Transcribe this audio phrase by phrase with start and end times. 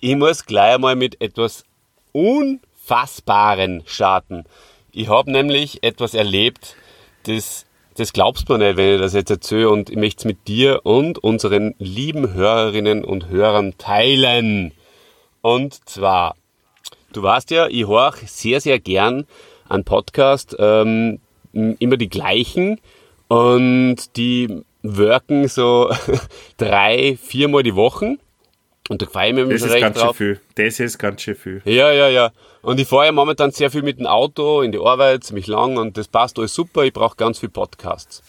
[0.00, 1.64] ich muss gleich einmal mit etwas
[2.12, 4.44] Unfassbaren starten.
[4.92, 6.76] Ich habe nämlich etwas erlebt,
[7.24, 10.24] das, das glaubst du mir nicht, wenn ich das jetzt erzähle und ich möchte es
[10.24, 14.72] mit dir und unseren lieben Hörerinnen und Hörern teilen.
[15.42, 16.36] Und zwar,
[17.12, 19.26] du weißt ja, ich höre sehr, sehr gern
[19.68, 21.20] einen Podcast, ähm,
[21.52, 22.80] immer die gleichen
[23.28, 25.90] und die worken so
[26.56, 28.18] drei, viermal die Woche.
[28.88, 30.16] Und da freue ich mich Das schon ist recht ganz drauf.
[30.16, 30.40] schön viel.
[30.66, 31.62] Das ist ganz schön viel.
[31.64, 32.30] Ja, ja, ja.
[32.62, 35.76] Und ich fahre ja momentan sehr viel mit dem Auto in die Arbeit, ziemlich lang
[35.76, 36.84] und das passt alles super.
[36.84, 38.22] Ich brauche ganz viel Podcasts.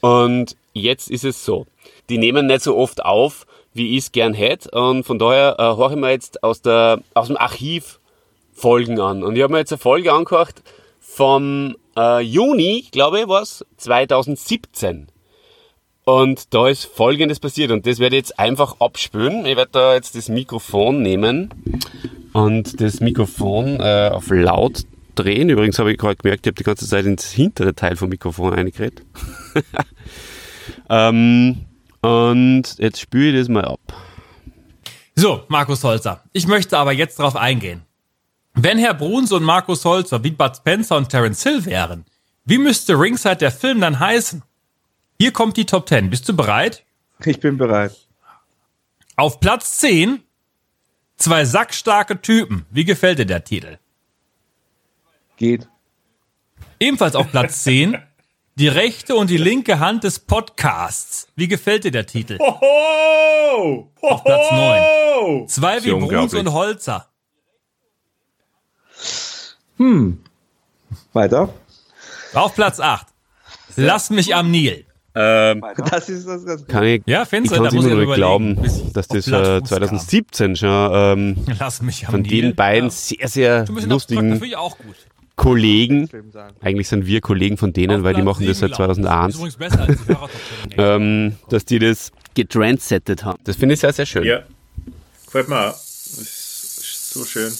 [0.00, 1.66] Und jetzt ist es so,
[2.08, 4.70] die nehmen nicht so oft auf, wie ich es gern hätte.
[4.70, 7.98] Und von daher äh, höre ich mir jetzt aus, der, aus dem Archiv
[8.54, 9.22] Folgen an.
[9.22, 10.62] Und ich habe mir jetzt eine Folge angehört
[11.00, 15.08] vom äh, Juni, glaube ich, was 2017.
[16.08, 19.44] Und da ist Folgendes passiert und das werde ich jetzt einfach abspülen.
[19.44, 21.52] Ich werde da jetzt das Mikrofon nehmen
[22.32, 24.84] und das Mikrofon äh, auf laut
[25.16, 25.50] drehen.
[25.50, 28.54] Übrigens habe ich gerade gemerkt, ich habe die ganze Zeit ins hintere Teil vom Mikrofon
[28.54, 29.04] eingeredet.
[30.88, 31.66] ähm,
[32.00, 33.80] und jetzt spüle ich das mal ab.
[35.14, 36.24] So, Markus Holzer.
[36.32, 37.82] Ich möchte aber jetzt darauf eingehen.
[38.54, 42.06] Wenn Herr Bruns und Markus Holzer wie Bud Spencer und Terence Hill wären,
[42.46, 44.42] wie müsste Ringside der Film dann heißen?
[45.20, 46.10] Hier kommt die Top 10.
[46.10, 46.84] Bist du bereit?
[47.24, 47.96] Ich bin bereit.
[49.16, 50.22] Auf Platz 10
[51.16, 52.66] zwei sackstarke Typen.
[52.70, 53.78] Wie gefällt dir der Titel?
[55.36, 55.68] Geht.
[56.78, 57.98] Ebenfalls auf Platz 10
[58.54, 61.28] die rechte und die linke Hand des Podcasts.
[61.36, 62.38] Wie gefällt dir der Titel?
[62.38, 63.92] Hoho!
[64.00, 65.48] Auf Platz 9.
[65.48, 67.08] Zwei wie Bruns und Holzer.
[71.12, 71.54] Weiter.
[72.34, 73.06] Auf Platz 8.
[73.76, 74.87] Lass mich am Nil.
[75.20, 76.64] Ähm, Das ist das Ganze.
[76.66, 79.60] kann ich, Ja, ich findest kann es immer ich noch glauben, ich dass das äh,
[79.60, 81.36] Fuß 2017 schon ähm.
[81.58, 82.42] Lass mich von Nil.
[82.42, 82.90] den beiden Ja.
[82.90, 84.94] sehr, sehr lustigen das finde ich auch gut.
[85.36, 86.08] Kollegen.
[86.60, 89.02] Eigentlich sind wir Kollegen von denen, Auf weil die Platz machen das seit sieben laufen.
[89.04, 89.36] 2001.
[89.36, 89.86] Das ist übrigens besser
[90.68, 93.38] die ähm, dass die das getrendsettet haben.
[93.44, 94.24] Das finde ich sehr, sehr schön.
[94.24, 94.40] Ja,
[95.26, 95.72] gefällt mir auch.
[95.72, 97.52] Das ist so schön.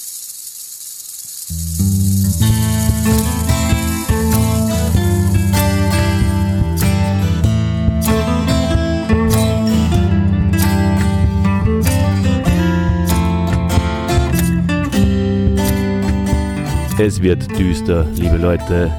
[17.01, 18.93] Es wird düster, liebe Leute.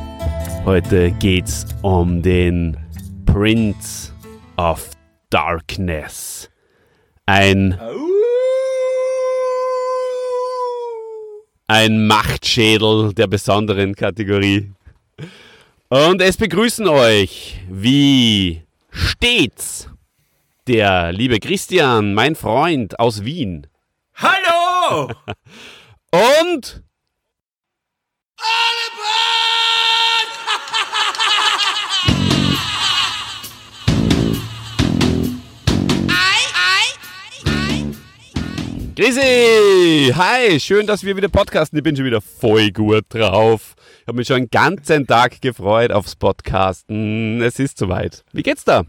[0.63, 2.77] Heute geht's um den
[3.25, 4.13] Prince
[4.55, 4.91] of
[5.29, 6.49] Darkness.
[7.25, 7.77] Ein
[11.67, 14.71] ein Machtschädel der besonderen Kategorie.
[15.89, 19.89] Und es begrüßen euch, wie stets,
[20.67, 23.67] der liebe Christian, mein Freund aus Wien.
[24.15, 25.11] Hallo!
[26.53, 26.81] Und
[39.09, 40.13] Grisi!
[40.13, 41.79] Hi, schön, dass wir wieder podcasten.
[41.79, 43.75] Ich bin schon wieder voll gut drauf.
[44.01, 47.41] Ich habe mich schon einen ganzen Tag gefreut aufs Podcasten.
[47.41, 48.23] Es ist soweit.
[48.33, 48.83] Wie geht's da?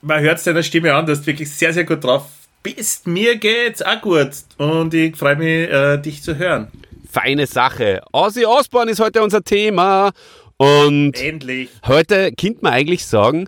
[0.00, 2.26] Man hört es deiner Stimme an, dass du wirklich sehr, sehr gut drauf
[2.62, 3.08] bist.
[3.08, 4.30] Mir geht's auch gut.
[4.58, 6.68] Und ich freue mich, äh, dich zu hören.
[7.10, 8.02] Feine Sache.
[8.12, 10.10] Ozzy Osbourne ist heute unser Thema.
[10.56, 11.70] Und Endlich.
[11.86, 13.46] heute könnte man eigentlich sagen,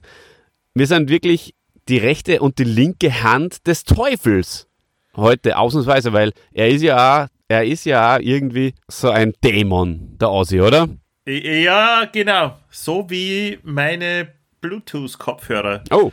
[0.75, 1.54] wir sind wirklich
[1.88, 4.69] die rechte und die linke Hand des Teufels.
[5.16, 10.31] Heute ausnahmsweise, weil er ist ja auch, er ist ja irgendwie so ein Dämon, der
[10.31, 10.88] Ozzy, oder?
[11.27, 12.56] Ja, genau.
[12.71, 14.28] So wie meine
[14.60, 16.12] Bluetooth-Kopfhörer, Oh,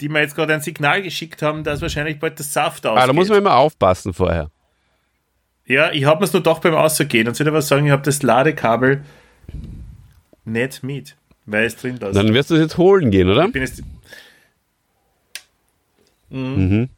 [0.00, 3.02] die mir jetzt gerade ein Signal geschickt haben, dass wahrscheinlich bald das Saft ausgeht.
[3.02, 4.50] ah, da muss man immer aufpassen vorher.
[5.66, 7.26] Ja, ich habe mir es nur doch beim Ausgehen.
[7.26, 9.02] Und ich aber sagen, ich habe das Ladekabel
[10.44, 12.14] nicht mit, weil es drin lasse.
[12.14, 13.46] Dann wirst du es jetzt holen gehen, oder?
[13.46, 13.82] Ich bin jetzt.
[16.30, 16.88] Mhm.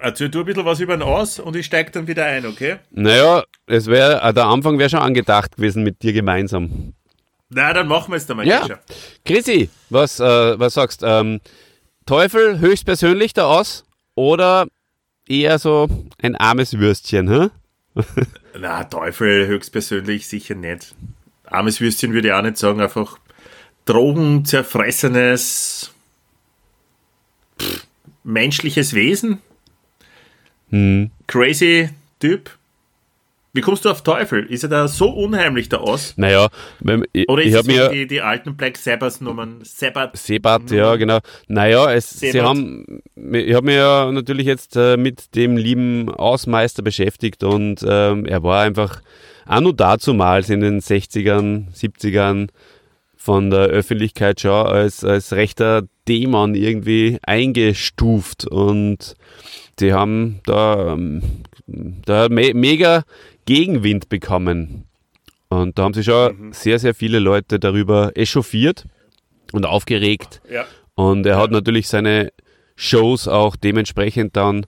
[0.00, 2.76] Erzähl du ein bisschen was über den Aus und ich steige dann wieder ein, okay?
[2.90, 6.94] Naja, es wäre, äh, der Anfang wäre schon angedacht gewesen mit dir gemeinsam.
[7.50, 8.46] Na, dann machen wir es einmal.
[8.46, 8.60] Ja.
[8.60, 8.80] Gescher.
[9.24, 11.40] Chrissy, was, äh, was sagst ähm,
[12.06, 13.84] Teufel höchstpersönlich der aus
[14.14, 14.68] oder
[15.28, 15.88] eher so
[16.22, 17.48] ein armes Würstchen, hä?
[18.58, 20.94] Na, Teufel höchstpersönlich sicher nicht.
[21.44, 23.18] Armes Würstchen würde ich auch nicht sagen, einfach
[23.84, 25.92] drogenzerfressenes
[27.60, 27.86] pff,
[28.24, 29.38] menschliches Wesen.
[30.70, 31.10] Hm.
[31.26, 32.50] Crazy Typ.
[33.52, 34.44] Wie kommst du auf Teufel?
[34.46, 36.14] Ist er da so unheimlich da aus?
[36.16, 36.48] Naja,
[37.12, 37.88] ich, Oder ich ist habe es mir.
[37.88, 38.76] die, die alten Black?
[38.76, 39.18] Sabbath.
[40.16, 41.18] Sebat, ja, genau.
[41.48, 42.48] Naja, es, sie Sebat.
[42.48, 43.02] haben,
[43.32, 48.42] ich habe mich ja natürlich jetzt äh, mit dem lieben Ausmeister beschäftigt und ähm, er
[48.44, 49.02] war einfach
[49.46, 52.50] auch nur dazumals in den 60ern, 70ern
[53.16, 59.14] von der Öffentlichkeit schon als, als rechter Dämon irgendwie eingestuft und
[59.80, 61.22] die haben da, ähm,
[61.66, 63.02] da me mega
[63.50, 64.84] Gegenwind bekommen.
[65.48, 68.84] Und da haben sich schon sehr, sehr viele Leute darüber echauffiert
[69.50, 70.40] und aufgeregt.
[70.48, 70.66] Ja.
[70.94, 72.30] Und er hat natürlich seine
[72.76, 74.66] Shows auch dementsprechend dann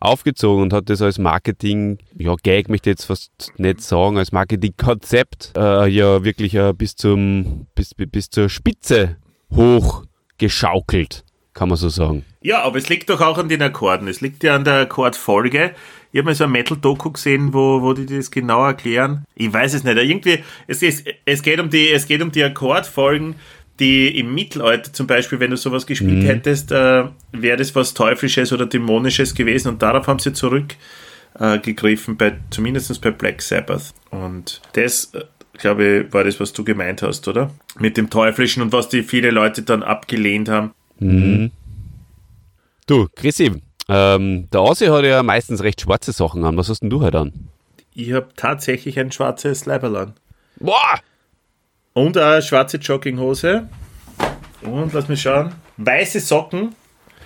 [0.00, 4.32] aufgezogen und hat das als Marketing, ja, Gag möchte ich jetzt fast nicht sagen, als
[4.32, 9.16] Marketingkonzept äh, ja wirklich äh, bis zum bis, bis zur Spitze
[9.54, 12.24] hochgeschaukelt, kann man so sagen.
[12.42, 14.08] Ja, aber es liegt doch auch an den Akkorden.
[14.08, 15.76] Es liegt ja an der Akkordfolge.
[16.14, 19.24] Ich habe mal so ein Metal-Doku gesehen, wo, wo die das genau erklären.
[19.34, 19.96] Ich weiß es nicht.
[19.96, 20.38] Irgendwie,
[20.68, 23.34] es, ist, es, geht um die, es geht um die Akkordfolgen,
[23.80, 26.26] die im Mittelalter zum Beispiel, wenn du sowas gespielt Mhm.
[26.26, 29.70] hättest, äh, wäre das was Teuflisches oder Dämonisches gewesen.
[29.70, 33.92] Und darauf haben sie zurückgegriffen, äh, bei, zumindest bei Black Sabbath.
[34.12, 35.24] Und das, äh,
[35.58, 37.50] glaube ich, war das, was du gemeint hast, oder?
[37.80, 40.70] Mit dem Teuflischen und was die viele Leute dann abgelehnt haben.
[42.86, 43.50] Du, Chrissy,
[43.88, 46.56] ähm, der Aussie hat ja meistens recht schwarze Sachen an.
[46.56, 47.32] Was hast denn du heute an?
[47.94, 50.14] Ich habe tatsächlich ein schwarzes Leiberl an.
[50.58, 50.98] Boah!
[51.92, 53.68] Und eine schwarze Jogginghose.
[54.62, 55.52] Und lass mich schauen.
[55.76, 56.74] Weiße Socken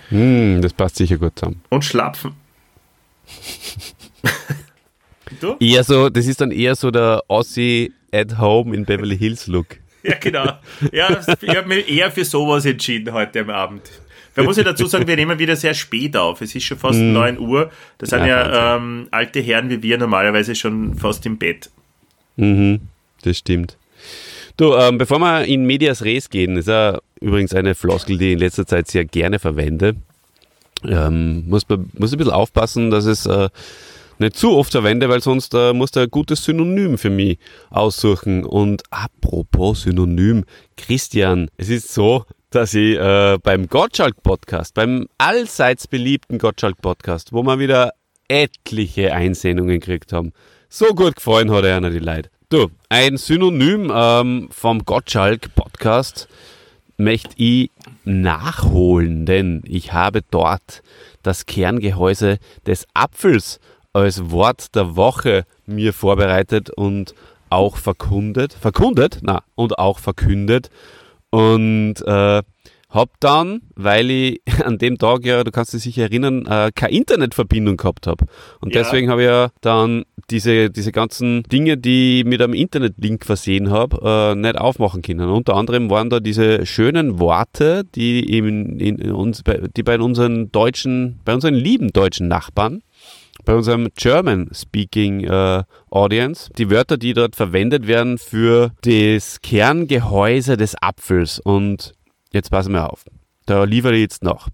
[0.09, 1.61] Hm, das passt sicher gut zusammen.
[1.69, 2.33] und Schlapfen.
[5.39, 5.55] du?
[5.59, 9.77] Eher so, das ist dann eher so der Aussie at home in Beverly Hills Look.
[10.01, 10.53] Ja, genau.
[10.91, 13.83] Ja, ich habe mich eher für sowas entschieden heute am Abend.
[14.39, 16.41] Man muss ja dazu sagen, wir nehmen wieder sehr spät auf.
[16.41, 17.71] Es ist schon fast 9 Uhr.
[17.97, 21.69] Da sind Ja, ja, ähm, alte Herren wie wir normalerweise schon fast im Bett.
[22.37, 22.79] Mhm,
[23.23, 23.77] das stimmt.
[24.57, 28.33] Du, ähm, bevor wir in Medias Res gehen, ist ja übrigens eine Floskel, die ich
[28.33, 29.95] in letzter Zeit sehr gerne verwende.
[30.85, 33.49] Ähm, muss, man- muss ein bisschen aufpassen, dass es äh,
[34.17, 37.37] nicht zu oft verwende, weil sonst äh, muss da ein gutes Synonym für mich
[37.69, 38.45] aussuchen.
[38.45, 40.45] Und apropos Synonym,
[40.77, 47.59] Christian, es ist so, dass ich äh, beim Gottschalk-Podcast, beim allseits beliebten Gottschalk-Podcast, wo wir
[47.59, 47.93] wieder
[48.27, 50.33] etliche Einsendungen gekriegt haben,
[50.67, 52.29] so gut gefallen hat er einer die Leute.
[52.49, 56.27] Du, ein Synonym ähm, vom Gottschalk-Podcast
[56.97, 57.69] möchte ich
[58.03, 60.81] nachholen, denn ich habe dort
[61.21, 63.59] das Kerngehäuse des Apfels
[63.93, 67.13] als Wort der Woche mir vorbereitet und
[67.51, 70.69] auch verkundet, verkundet, na, und auch verkündet
[71.31, 72.41] und äh,
[72.89, 76.93] hab dann, weil ich an dem Tag ja, du kannst dich sicher erinnern, äh, keine
[76.93, 78.25] Internetverbindung gehabt habe.
[78.61, 78.81] Und Ja.
[78.81, 83.69] deswegen habe ich ja dann diese, diese ganzen Dinge, die ich mit einem Internetlink versehen
[83.69, 85.29] habe, äh, nicht aufmachen können.
[85.29, 89.43] Unter anderem waren da diese schönen Worte, die, in, in, uns,
[89.75, 92.81] die bei unseren deutschen, bei unseren lieben deutschen Nachbarn
[93.49, 100.75] bei unserem German-Speaking äh, Audience, die Wörter, die dort verwendet werden für das Kerngehäuse des
[100.79, 101.39] Apfels.
[101.39, 101.93] Und
[102.31, 103.05] jetzt passen wir auf.
[103.47, 104.49] Da liefere ich jetzt noch.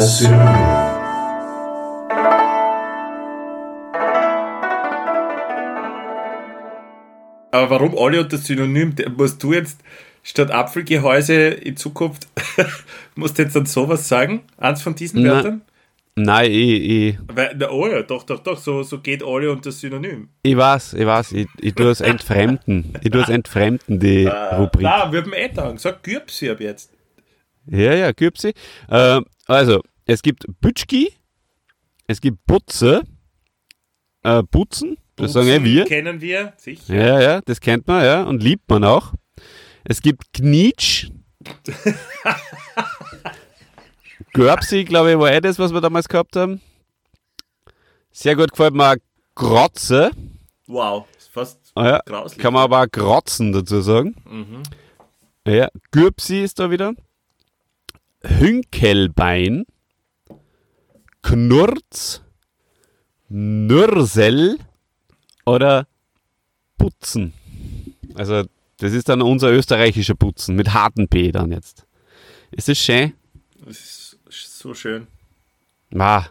[0.00, 0.78] Synonym.
[7.50, 8.94] Aber warum Olli und das Synonym?
[8.94, 9.80] Der- Musst du jetzt
[10.22, 12.28] statt Apfelgehäuse in Zukunft,
[13.14, 14.42] musst du jetzt dann sowas sagen?
[14.58, 15.30] Eins von diesen Na.
[15.36, 15.62] Wörtern?
[16.20, 19.64] Nein, ich, ich, Weil, na, oh ja, doch, doch, doch, so, so geht Olli und
[19.64, 20.28] das Synonym.
[20.42, 22.92] ich weiß, ich weiß, ich, ich tue es entfremden.
[23.02, 24.82] Ich tue es entfremden, die Rubrik.
[24.82, 25.78] Na, wird mir eh sagen.
[25.78, 26.90] Sag Gürbsi ab jetzt.
[27.66, 28.52] Ja, ja, Güpsi.
[28.90, 31.12] Ähm, also, es gibt Bütschki,
[32.06, 33.02] es gibt Putze,
[34.22, 35.84] äh, Putzen, das sagen eh wir.
[35.84, 36.94] Kennen wir, sicher.
[36.94, 39.12] Ja, ja, das kennt man, ja, und liebt man auch.
[39.84, 41.08] Es gibt Knitsch.
[44.32, 46.60] Görbsi, glaube ich, war eh das, was wir damals gehabt haben.
[48.12, 48.96] Sehr gut gefällt mir auch
[49.34, 50.10] Grotze.
[50.66, 52.00] Wow, ist fast Ah, ja.
[52.04, 52.38] grauslich.
[52.42, 54.14] Kann man aber auch Grotzen dazu sagen.
[55.46, 56.92] Ja, Gürbsi ist da wieder.
[58.22, 59.64] Hünkelbein.
[61.22, 62.22] Knurz.
[63.28, 64.58] Nürsel.
[65.44, 65.86] Oder
[66.76, 67.32] Putzen.
[68.14, 68.44] Also,
[68.78, 71.86] das ist dann unser österreichischer Putzen mit harten P dann jetzt.
[72.50, 73.14] Ist das schön?
[73.64, 75.06] Das ist So schön.
[75.96, 76.26] Ah,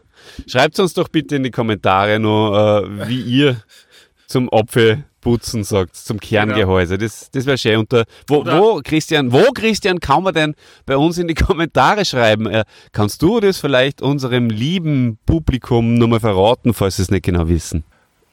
[0.45, 3.63] schreibt uns doch bitte in die Kommentare noch, äh, wie ihr
[4.27, 6.97] zum Apfelputzen sagt, zum Kerngehäuse.
[6.97, 7.79] Das, das wäre schön.
[7.79, 10.55] Unter, wo, Oder- wo, Christian, wo, Christian, kann man denn
[10.85, 12.45] bei uns in die Kommentare schreiben?
[12.45, 17.47] Äh, kannst du das vielleicht unserem lieben Publikum nochmal verraten, falls sie es nicht genau
[17.47, 17.83] wissen?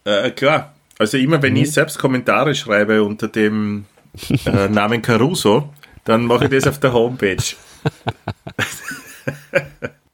[0.05, 0.75] Äh, klar.
[0.99, 3.87] Also immer wenn ich selbst Kommentare schreibe unter dem
[4.47, 5.71] äh, Namen Caruso,
[6.05, 7.37] dann mache ich das auf der Homepage.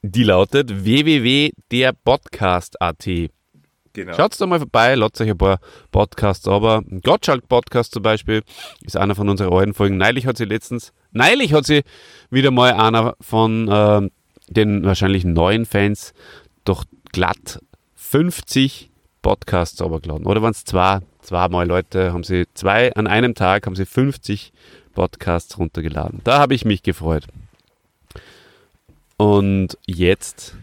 [0.02, 3.30] Die lautet www.derpodcast.at.
[3.92, 4.14] Genau.
[4.14, 5.58] Schaut da mal vorbei, ladet euch ein paar
[5.90, 6.82] Podcasts aber.
[7.02, 8.42] Gottschalk Podcast zum Beispiel
[8.82, 9.96] ist einer von unseren alten Folgen.
[9.96, 11.82] Neulich hat sie letztens, neulich hat sie
[12.30, 14.10] wieder mal einer von ähm,
[14.48, 16.14] den wahrscheinlich neuen Fans
[16.64, 17.60] doch glatt
[17.96, 18.90] 50
[19.22, 20.26] Podcasts aber geladen.
[20.26, 24.52] Oder waren es zwei, zweimal Leute, haben sie zwei, an einem Tag haben sie 50
[24.94, 26.20] Podcasts runtergeladen.
[26.24, 27.26] Da habe ich mich gefreut.
[29.16, 30.56] Und jetzt,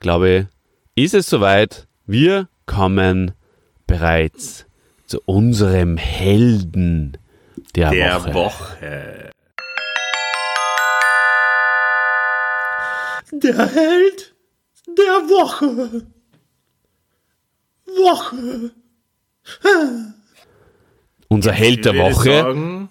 [0.00, 0.48] glaube
[0.96, 1.86] ich, ist es soweit.
[2.06, 3.32] Wir kommen
[3.86, 4.66] bereits
[5.06, 7.16] zu unserem Helden
[7.74, 8.34] der, der Woche.
[8.34, 9.30] Woche.
[13.32, 14.34] Der Held
[14.86, 16.06] der Woche.
[17.86, 18.70] Woche.
[21.28, 22.30] Unser Held der Ich würde Woche.
[22.30, 22.90] Sagen,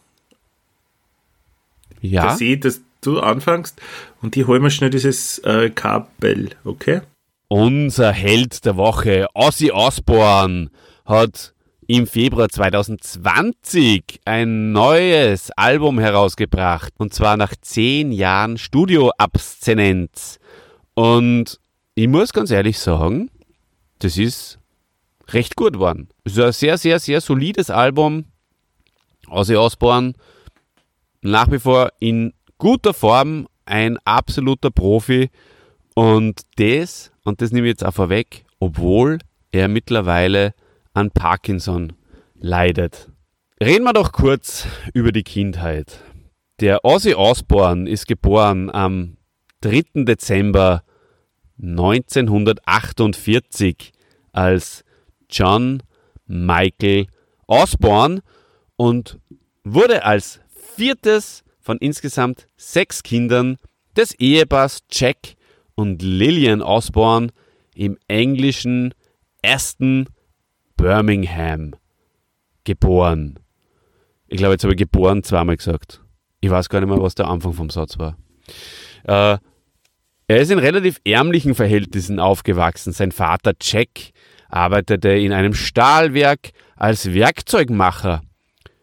[2.01, 3.81] ja, dass ich, dass du anfängst
[4.21, 7.01] und ich hol mir schnell dieses äh, Kabel, okay?
[7.53, 10.71] Unser Held der Woche, Ozzy Osbourne,
[11.05, 11.53] hat
[11.85, 16.93] im Februar 2020 ein neues Album herausgebracht.
[16.97, 20.39] Und zwar nach zehn Jahren Studioabstinenz.
[20.95, 21.59] Und
[21.93, 23.29] ich muss ganz ehrlich sagen,
[23.99, 24.57] das ist
[25.27, 26.09] recht gut geworden.
[26.23, 28.25] Es ist ein sehr, sehr, sehr solides Album.
[29.29, 30.13] Ozzy Osbourne
[31.21, 35.29] nach wie vor in guter Form, ein absoluter Profi.
[35.95, 39.19] Und das, und das nehme ich jetzt auch vorweg, obwohl
[39.51, 40.55] er mittlerweile
[40.93, 41.93] an Parkinson
[42.35, 43.11] leidet.
[43.61, 45.99] Reden wir doch kurz über die Kindheit.
[46.59, 49.17] Der Ozzy Osbourne ist geboren am
[49.61, 50.03] 3.
[50.03, 50.83] Dezember
[51.61, 53.91] 1948
[54.31, 54.83] als
[55.29, 55.83] John
[56.25, 57.07] Michael
[57.47, 58.21] Osbourne
[58.75, 59.19] und
[59.63, 60.41] wurde als
[60.75, 63.57] viertes von insgesamt sechs Kindern
[63.95, 65.35] des Ehepaars Jack
[65.75, 67.29] und Lillian Osbourne
[67.75, 68.93] im englischen
[69.43, 70.07] Aston
[70.77, 71.75] Birmingham
[72.63, 73.39] geboren.
[74.27, 76.01] Ich glaube, jetzt habe ich geboren zweimal gesagt.
[76.41, 78.17] Ich weiß gar nicht mehr, was der Anfang vom Satz war.
[79.03, 79.37] Äh,
[80.27, 82.93] er ist in relativ ärmlichen Verhältnissen aufgewachsen.
[82.93, 84.11] Sein Vater Jack
[84.49, 88.21] arbeitete in einem Stahlwerk als Werkzeugmacher.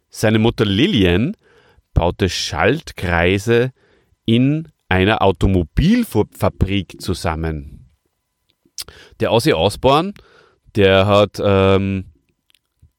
[0.09, 1.37] Seine Mutter Lillian
[1.95, 3.73] baute Schaltkreise
[4.27, 7.91] in einer Automobilfabrik zusammen.
[9.21, 10.13] Der Ozzy Osbourne,
[10.75, 12.13] der hat ähm,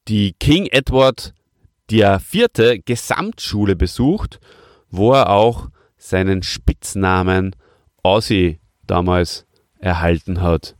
[0.07, 1.33] die King Edward
[2.19, 4.39] vierte Gesamtschule besucht,
[4.89, 7.53] wo er auch seinen Spitznamen
[8.01, 9.45] Ozzy damals
[9.77, 10.77] erhalten hat.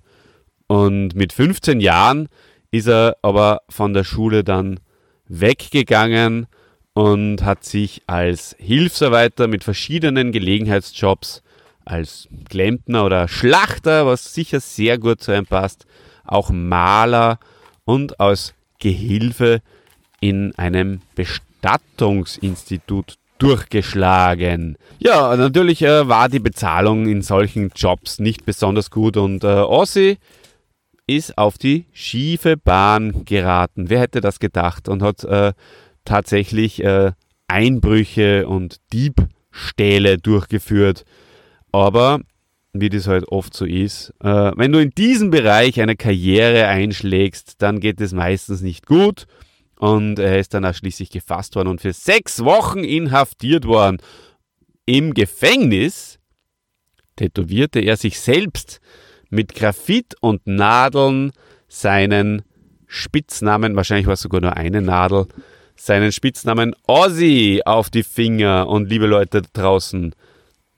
[0.68, 2.30] Und mit 15 Jahren
[2.72, 4.80] ist er aber von der Schule dann
[5.28, 6.48] weggegangen
[6.94, 11.42] und hat sich als Hilfsarbeiter mit verschiedenen Gelegenheitsjobs
[11.86, 15.86] als Klempner oder Schlachter, was sicher sehr gut zu ihm passt,
[16.26, 17.40] auch Maler
[17.86, 19.62] und als Gehilfe
[20.20, 24.78] in einem Bestattungsinstitut durchgeschlagen.
[25.00, 30.18] Ja, natürlich äh, war die Bezahlung in solchen Jobs nicht besonders gut und äh, Ossi
[31.08, 33.90] ist auf die schiefe Bahn geraten.
[33.90, 34.88] Wer hätte das gedacht?
[34.88, 35.54] Und hat äh,
[36.06, 37.12] tatsächlich äh,
[37.48, 41.04] Einbrüche und Diebstähle durchgeführt.
[41.72, 42.22] Aber,
[42.74, 47.62] wie das halt oft so ist, äh, wenn du in diesem Bereich eine Karriere einschlägst,
[47.62, 49.26] dann geht es meistens nicht gut.
[49.78, 53.98] Und er ist dann auch schließlich gefasst worden und für sechs Wochen inhaftiert worden.
[54.86, 56.20] Im Gefängnis
[57.16, 58.80] tätowierte er sich selbst
[59.30, 61.32] mit Graphit und Nadeln
[61.68, 62.44] seinen
[62.86, 65.28] Spitznamen, wahrscheinlich war es sogar nur eine Nadel,
[65.86, 68.68] seinen Spitznamen Ozzy auf die Finger.
[68.68, 70.14] Und liebe Leute da draußen,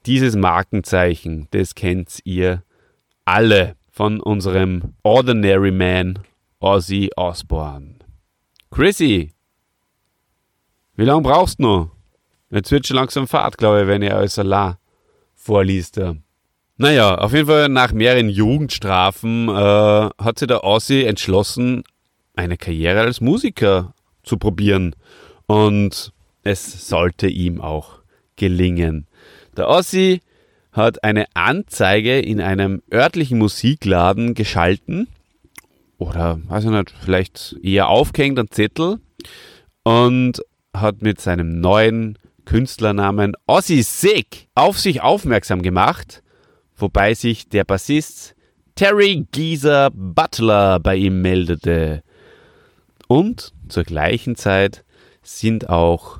[0.05, 2.63] dieses Markenzeichen, das kennt ihr
[3.25, 6.19] alle von unserem Ordinary Man
[6.59, 7.95] Ozzy Osbourne.
[8.71, 9.33] Chrissy,
[10.95, 11.91] wie lange brauchst du noch?
[12.49, 14.79] Jetzt wird schon langsam Fahrt, glaube ich, wenn er als Allah
[15.35, 15.97] vorliest.
[15.97, 16.15] Ja.
[16.77, 21.83] Naja, auf jeden Fall nach mehreren Jugendstrafen äh, hat sich der Ossi entschlossen,
[22.35, 23.93] eine Karriere als Musiker
[24.23, 24.95] zu probieren.
[25.45, 26.11] Und
[26.43, 27.99] es sollte ihm auch
[28.35, 29.07] gelingen.
[29.55, 30.21] Der Ossi
[30.71, 35.07] hat eine Anzeige in einem örtlichen Musikladen geschalten
[35.97, 38.99] oder, weiß ich nicht, vielleicht eher aufgehängt an Zettel
[39.83, 40.41] und
[40.73, 46.23] hat mit seinem neuen Künstlernamen Ozzy Sick auf sich aufmerksam gemacht,
[46.75, 48.35] wobei sich der Bassist
[48.75, 52.03] Terry Geezer Butler bei ihm meldete.
[53.13, 54.83] Und zur gleichen Zeit
[55.21, 56.17] sind auch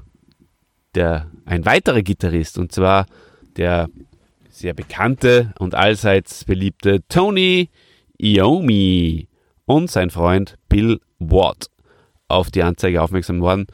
[0.93, 3.07] der, ein weiterer Gitarrist, und zwar
[3.57, 3.89] der
[4.51, 7.71] sehr bekannte und allseits beliebte Tony
[8.19, 9.27] Iommi
[9.65, 11.71] und sein Freund Bill Watt
[12.27, 13.65] auf die Anzeige aufmerksam worden.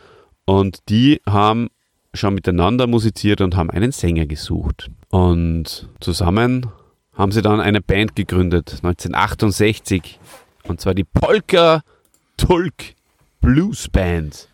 [0.46, 1.68] Und die haben
[2.14, 4.92] schon miteinander musiziert und haben einen Sänger gesucht.
[5.10, 6.68] Und zusammen
[7.12, 10.22] haben sie dann eine Band gegründet, 1968.
[10.70, 11.82] Und zwar die Polka
[12.38, 12.96] Tulk
[13.42, 14.50] Blues Band,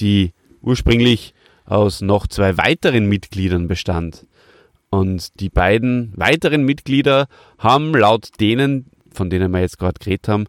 [0.00, 0.32] die
[0.62, 1.34] ursprünglich
[1.64, 4.26] aus noch zwei weiteren Mitgliedern bestand.
[4.90, 7.26] Und die beiden weiteren Mitglieder
[7.58, 10.46] haben laut denen, von denen wir jetzt gerade geredet haben,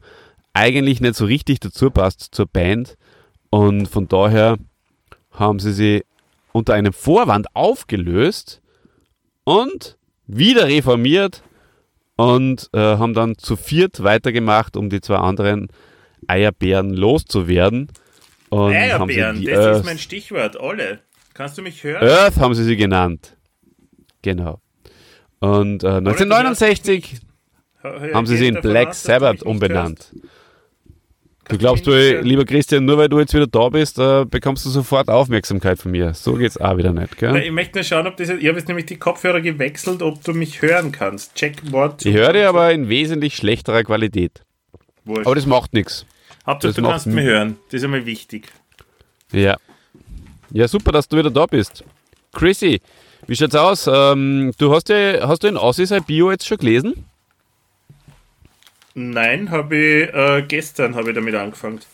[0.54, 2.98] eigentlich nicht so richtig dazu passt zur Band.
[3.50, 4.58] Und von daher
[5.32, 6.04] haben sie sie
[6.52, 8.62] unter einem Vorwand aufgelöst
[9.44, 11.44] und wieder reformiert
[12.16, 15.70] und äh, haben dann zu viert weitergemacht, um die zwei anderen
[16.28, 17.90] Eierbären loszuwerden.
[18.50, 20.60] Und haben sie Eierbären, die das Earth, ist mein Stichwort.
[20.60, 21.00] Olle,
[21.34, 22.08] kannst du mich hören?
[22.08, 23.38] Earth haben sie sie genannt.
[24.22, 24.60] Genau.
[25.40, 27.20] Und äh, 1969
[27.84, 30.12] haben sie sie in Black Sabbath umbenannt.
[31.50, 34.70] Du glaubst du, lieber Christian, nur weil du jetzt wieder da bist, äh, bekommst du
[34.70, 36.14] sofort Aufmerksamkeit von mir.
[36.14, 37.38] So geht's auch wieder nicht, gell?
[37.38, 38.30] Ich möchte nur schauen, ob das.
[38.30, 41.36] Ich habe jetzt nämlich die Kopfhörer gewechselt, ob du mich hören kannst.
[41.36, 42.06] Check Wort.
[42.06, 44.44] Ich höre dir aber in wesentlich schlechterer Qualität.
[45.06, 45.26] Wurscht.
[45.26, 46.06] Aber das macht nichts.
[46.48, 47.58] Hauptsache, du kannst mich hören.
[47.66, 48.52] Das ist einmal wichtig.
[49.32, 49.58] Ja.
[50.52, 51.84] Ja, super, dass du wieder da bist.
[52.34, 52.82] Chrissy,
[53.28, 53.88] wie schaut's aus?
[53.92, 57.06] Ähm, du hast ja, hast du in Aussie sein Bio jetzt schon gelesen?
[58.94, 61.82] Nein, habe ich äh, gestern habe ich damit angefangen.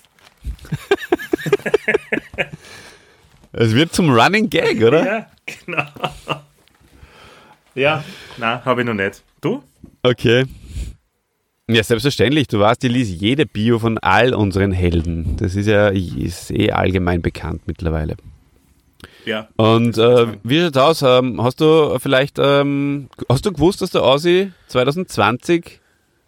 [3.56, 5.06] Es wird zum Running Gag, oder?
[5.06, 5.86] Ja, genau.
[7.76, 8.04] Ja,
[8.38, 9.24] nein, habe ich noch nicht.
[9.42, 9.64] Du?
[10.04, 10.46] Okay.
[11.74, 12.48] Ja, selbstverständlich.
[12.48, 15.38] Du weißt, ich lese jede Bio von all unseren Helden.
[15.38, 18.16] Das ist ja ist eh allgemein bekannt mittlerweile.
[19.26, 19.48] Ja.
[19.56, 21.02] Und äh, wie schaut's aus?
[21.02, 25.80] Ähm, hast du vielleicht, ähm, hast du gewusst, dass der Aussie 2020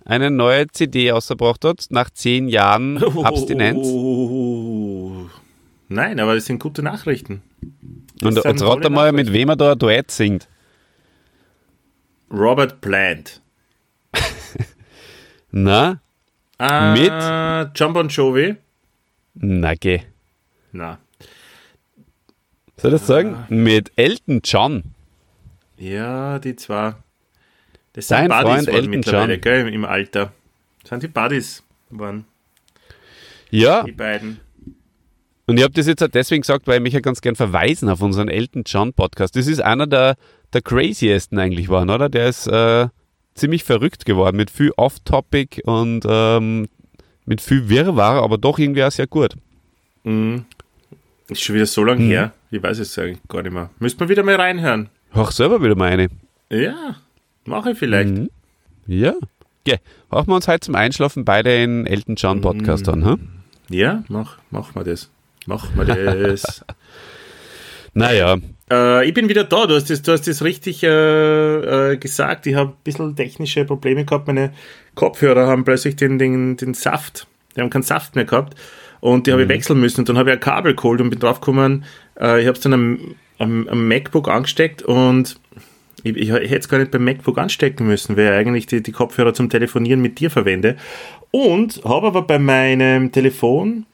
[0.06, 3.88] eine neue CD ausgebracht hat, nach zehn Jahren Abstinenz?
[3.88, 5.26] Oh.
[5.88, 7.42] Nein, aber das sind gute Nachrichten.
[8.20, 10.48] Das Und jetzt rat mal, mit wem er da ein Duett singt.
[12.32, 13.42] Robert Plant.
[15.58, 16.02] Na?
[16.58, 17.80] Ah, Mit?
[17.80, 18.58] John Bon Jovi.
[19.36, 20.02] Na, geh.
[20.74, 20.98] Na.
[22.76, 23.46] Soll ich das sagen?
[23.48, 24.84] Mit Elton John.
[25.78, 26.96] Ja, die zwei.
[27.94, 29.42] Das Dein sind Buddies Freund Elton mittlerweile, John.
[29.42, 30.34] gell, im Alter.
[30.82, 32.26] Das sind die Buddies geworden,
[33.50, 34.42] Ja, die beiden.
[35.48, 37.88] und ich habe das jetzt auch deswegen gesagt, weil ich mich ja ganz gern verweisen
[37.88, 39.38] auf unseren Elton John Podcast.
[39.38, 40.18] Das ist einer der,
[40.52, 42.10] der craziesten eigentlich waren, oder?
[42.10, 42.90] Der ist äh,
[43.36, 46.68] ziemlich verrückt geworden mit viel Off-Topic und ähm,
[47.26, 49.36] mit viel Wirrwarr, aber doch irgendwie auch sehr gut.
[50.04, 50.46] Mhm.
[51.28, 52.10] Ist schon wieder so lange Mhm.
[52.10, 52.34] her.
[52.52, 53.70] Ich weiß es eigentlich gar nicht mehr.
[53.80, 54.90] Müsste man wieder mal reinhören.
[55.12, 56.08] Hör selber wieder mal eine.
[56.50, 56.96] Ja,
[57.46, 58.10] mache ich vielleicht.
[58.10, 58.30] Mhm.
[58.88, 59.14] Ja.
[59.68, 59.80] Okay.
[60.12, 63.18] Hauchen wir uns heute zum Einschlafen beide in Elton John Podcast an, ha?
[63.70, 65.10] Ja, mach, mach mal das.
[65.48, 66.64] Mach mal das.
[67.96, 68.38] Naja,
[68.70, 69.66] äh, ich bin wieder da.
[69.66, 72.46] Du hast das, du hast das richtig äh, äh, gesagt.
[72.46, 74.28] Ich habe ein bisschen technische Probleme gehabt.
[74.28, 74.54] Meine
[74.96, 77.26] Kopfhörer haben plötzlich den, den, den Saft.
[77.56, 78.56] Die haben keinen Saft mehr gehabt.
[79.00, 80.02] Und die habe ich wechseln müssen.
[80.02, 81.86] Und dann habe ich ein Kabel geholt und bin draufgekommen.
[82.20, 85.40] Äh, ich habe es dann am, am, am MacBook angesteckt und
[86.04, 88.92] ich, ich, hätte es gar nicht beim MacBook anstecken müssen, weil ich eigentlich die, die
[88.92, 90.76] Kopfhörer zum Telefonieren mit dir verwende.
[91.32, 93.86] Und habe aber bei meinem Telefon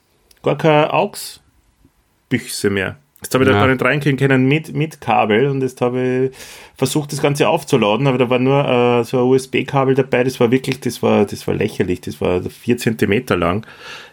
[0.44, 2.98] gar keine AUX-Büchse mehr.
[3.21, 3.65] Jetzt habe ich da Ja.
[3.65, 6.38] gar nicht reinkriegen können mit, mit Kabel und jetzt habe ich
[6.75, 10.49] versucht, das Ganze aufzuladen, aber da war nur äh, so ein USB-Kabel dabei, das war
[10.49, 13.65] wirklich, das war, das war lächerlich, das war vier Zentimeter lang.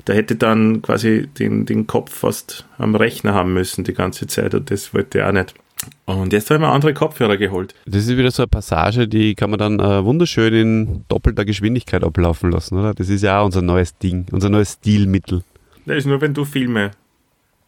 [0.05, 4.55] Da hätte dann quasi den, den Kopf fast am Rechner haben müssen die ganze Zeit
[4.55, 5.55] und das wollte ich auch nicht.
[6.05, 7.75] Und jetzt habe ich mir andere Kopfhörer geholt.
[7.87, 12.05] das ist wieder so eine Passage, die kann man dann äh, wunderschön in doppelter Geschwindigkeit
[12.05, 12.93] ablaufen lassen, oder?
[12.93, 15.45] Das ist ja auch unser neues Ding, unser neues Stilmittel.
[15.87, 16.91] Das ist nur, wenn du Filme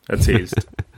[0.07, 0.67] erzählst.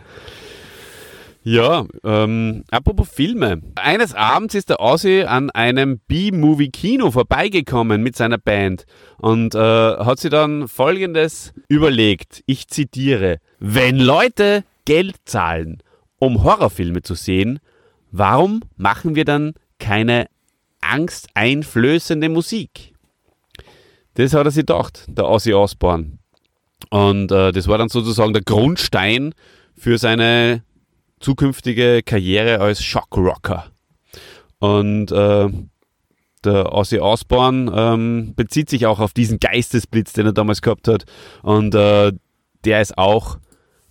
[1.44, 3.62] Ja, ähm, apropos Filme.
[3.74, 8.84] Eines Abends ist der Ossi an einem B-Movie-Kino vorbeigekommen mit seiner Band
[9.18, 12.44] und äh, hat sich dann Folgendes überlegt.
[12.46, 13.38] Ich zitiere.
[13.58, 15.82] Wenn Leute Geld zahlen,
[16.18, 17.58] um Horrorfilme zu sehen,
[18.12, 20.28] warum machen wir dann keine
[20.80, 22.92] angsteinflößende Musik.
[24.14, 26.18] Das hat er sich gedacht, der Ozzy Osbourne.
[26.90, 29.34] Und äh, das war dann sozusagen der Grundstein
[29.74, 30.62] für seine
[31.22, 33.66] zukünftige Karriere als Shockrocker.
[34.58, 35.48] Und äh,
[36.44, 41.04] der Ozzy Osbourne ähm, bezieht sich auch auf diesen Geistesblitz, den er damals gehabt hat.
[41.42, 42.12] Und äh,
[42.64, 43.38] der ist auch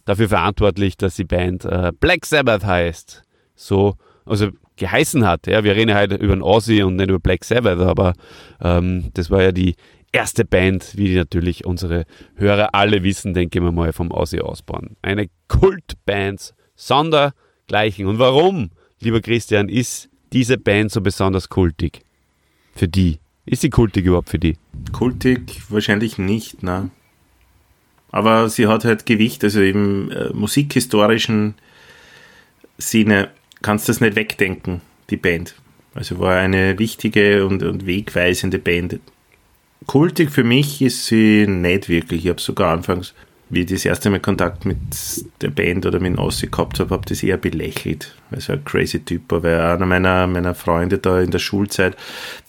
[0.06, 3.24] dafür verantwortlich, dass die Band äh, Black Sabbath heißt.
[3.56, 5.48] So, also geheißen hat.
[5.48, 8.14] Ja, wir reden heute über den Ozzy und nicht über Black Sabbath, aber
[8.62, 9.76] ähm, das war ja die
[10.12, 14.92] erste Band, wie natürlich unsere Hörer alle wissen, denke ich mal, vom Ozzy Osbourne.
[15.02, 18.08] Eine Kultband, sondergleichen.
[18.08, 22.02] Und warum, lieber Christian, ist diese Band so besonders kultig?
[22.76, 23.20] Für die.
[23.46, 24.58] Ist sie kultig überhaupt für die?
[24.92, 26.90] Kultig wahrscheinlich nicht, ne?
[28.12, 31.56] Aber sie hat halt Gewicht, also im äh, musikhistorischen
[32.78, 33.30] Sinne
[33.62, 35.56] kannst du das nicht wegdenken, die Band.
[35.94, 39.00] Also war eine wichtige und, und wegweisende Band.
[39.88, 42.26] Kultig für mich ist sie nicht wirklich.
[42.26, 43.14] Ich habe sogar anfangs,
[43.52, 44.78] wie ich das erste Mal Kontakt mit
[45.42, 48.16] der Band oder mit Ossi gehabt habe, habe das eher belächelt.
[48.30, 49.44] Weil so ein crazy Typ war.
[49.44, 51.98] Weil einer meiner, meiner Freunde da in der Schulzeit,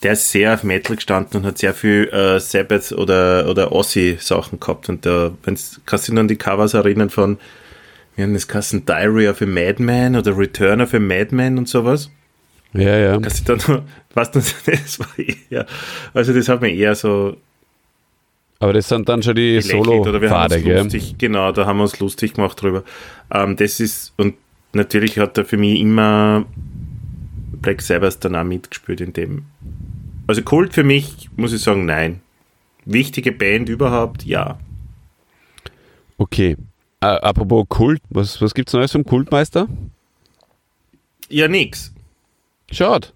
[0.01, 4.17] der ist sehr auf Metal gestanden und hat sehr viel äh, Sabbath oder, oder Ossi
[4.19, 4.87] Sachen gehabt.
[4.87, 7.37] Und da, wenn's, kannst du dich an die Covers erinnern von,
[8.15, 12.09] wie haben das Kassen Diary of a Madman oder Return of a Madman und sowas?
[12.73, 13.19] Ja, ja.
[13.19, 15.65] Kannst du da noch, was das war eher,
[16.13, 17.37] also das hat mir eher so
[18.63, 20.83] Aber das sind dann schon die Solo-Pfade, gell?
[20.83, 22.85] lustig, genau, da haben wir uns lustig gemacht drüber.
[23.29, 24.35] Ähm, das ist, und
[24.71, 26.45] natürlich hat er für mich immer
[27.61, 29.43] Black Sabbath dann auch mitgespielt in dem.
[30.27, 32.21] Also Kult für mich, muss ich sagen, nein.
[32.85, 34.57] Wichtige Band überhaupt, ja.
[36.17, 36.55] Okay.
[37.01, 39.67] Äh, apropos Kult, was, was gibt's Neues vom Kultmeister?
[41.27, 41.93] Ja, nix.
[42.71, 43.13] Schaut.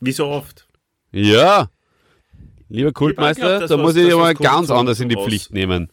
[0.00, 0.66] Wie so oft.
[1.10, 1.68] Ja.
[2.72, 5.90] Lieber Kultmeister, da muss ich kommt ganz anders in die Pflicht nehmen.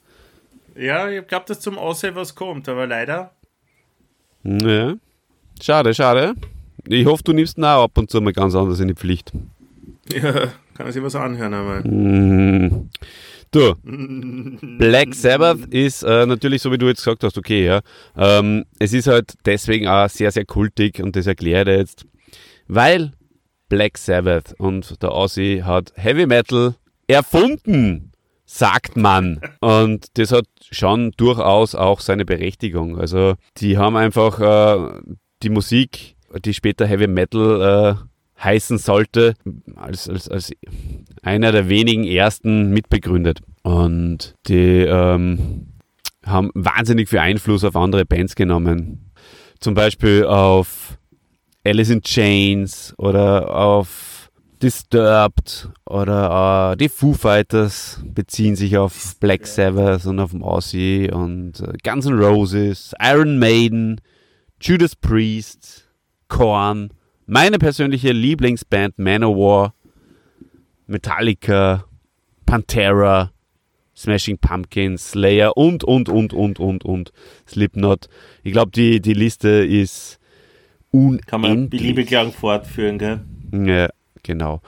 [0.78, 3.32] Ja, ich glaube, dass zum Aussehen was kommt, aber leider.
[4.44, 4.94] Ja.
[5.62, 6.36] Schade, schade.
[6.88, 9.34] Ich hoffe, du nimmst ihn auch ab und zu mal ganz anders in die Pflicht.
[10.13, 10.32] Ja,
[10.74, 11.84] kann er sich was anhören einmal.
[11.84, 12.89] Mhm.
[13.52, 13.76] Du,
[14.78, 17.82] Black Sabbath ist äh, natürlich, so wie du jetzt gesagt hast, okay, ja.
[18.15, 22.06] Ähm, es ist halt deswegen auch sehr, sehr kultig und das erkläre ich dir jetzt,
[22.70, 23.12] weil
[23.69, 26.75] Black Sabbath und der Ozzy hat Heavy Metal
[27.08, 28.12] erfunden,
[28.45, 29.39] sagt man.
[29.62, 32.99] Und das hat schon durchaus auch seine Berechtigung.
[32.99, 34.99] Also die haben einfach äh,
[35.43, 39.36] die Musik, die später Heavy Metal äh, heißen sollte,
[39.75, 40.51] als, als, als
[41.21, 43.41] einer der wenigen ersten mitbegründet.
[43.63, 45.73] Und die ähm,
[46.25, 49.12] haben wahnsinnig viel Einfluss auf andere Bands genommen.
[49.60, 50.99] Zum Beispiel auf
[51.69, 59.45] Alice in Chains oder auf Disturbed oder äh, die Foo Fighters beziehen sich auf Black
[59.45, 64.01] Sabbath und auf Ozzy und äh, Guns N' Roses, Iron Maiden,
[64.60, 65.88] Judas Priest,
[66.27, 66.89] Korn,
[67.27, 69.75] meine persönliche Lieblingsband Manowar,
[70.88, 71.86] Metallica,
[72.47, 73.32] Pantera,
[73.95, 77.12] Smashing Pumpkins, Slayer und, und, und, und, und, und,
[77.47, 78.10] Slipknot.
[78.43, 80.18] Ich glaube, die, die Liste ist
[80.91, 81.25] unendlich.
[81.28, 83.21] Kann man beliebig lang fortführen, gell?
[83.52, 83.89] Ja,
[84.23, 84.62] genau.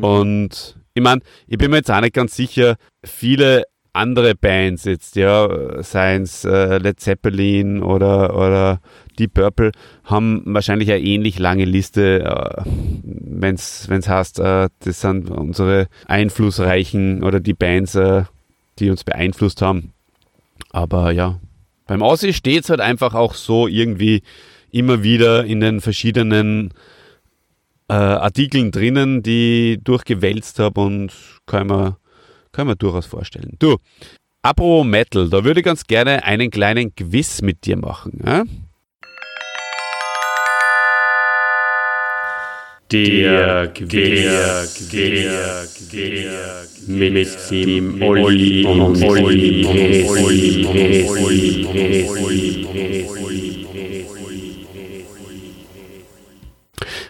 [0.00, 5.16] Und ich meine, ich bin mir jetzt auch nicht ganz sicher, viele andere Bands jetzt,
[5.16, 8.80] ja, seien es äh, Led Zeppelin oder, oder
[9.18, 9.72] Deep Purple,
[10.04, 12.62] haben wahrscheinlich eine ähnlich lange Liste, äh,
[13.02, 18.24] wenn es heißt, äh, das sind unsere einflussreichen oder die Bands, äh,
[18.78, 19.92] die uns beeinflusst haben.
[20.70, 21.40] Aber ja,
[21.86, 24.22] beim Aussie steht es halt einfach auch so irgendwie
[24.70, 26.72] immer wieder in den verschiedenen
[27.88, 31.12] äh, Artikeln drinnen, die ich durchgewälzt habe und
[31.46, 31.96] kann man,
[32.52, 33.56] kann man durchaus vorstellen.
[33.58, 33.76] Du,
[34.42, 38.20] apropos Metal, da würde ich ganz gerne einen kleinen Quiz mit dir machen.
[38.24, 38.44] Ja?
[42.90, 43.90] Der Quiz,
[44.90, 51.68] der Quiz, mit dem Olli und Olli, Olli, Olli,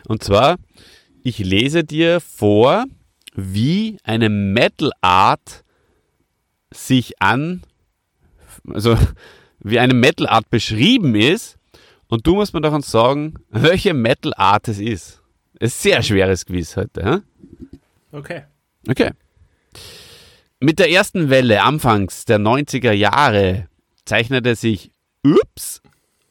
[0.08, 0.56] Und zwar,
[1.22, 2.86] ich lese dir vor,
[3.34, 5.62] wie eine Metal Art
[6.72, 7.62] sich an,
[8.68, 8.96] also
[9.60, 11.58] wie eine Metal Art beschrieben ist.
[12.08, 15.22] Und du musst mir davon sagen, welche Metal Art es ist.
[15.60, 17.00] Es ist sehr schweres Quiz heute.
[17.00, 17.22] Ja?
[18.12, 18.44] Okay.
[18.88, 19.10] Okay.
[20.60, 23.68] Mit der ersten Welle anfangs der 90er Jahre
[24.06, 24.90] zeichnete sich
[25.22, 25.82] Ups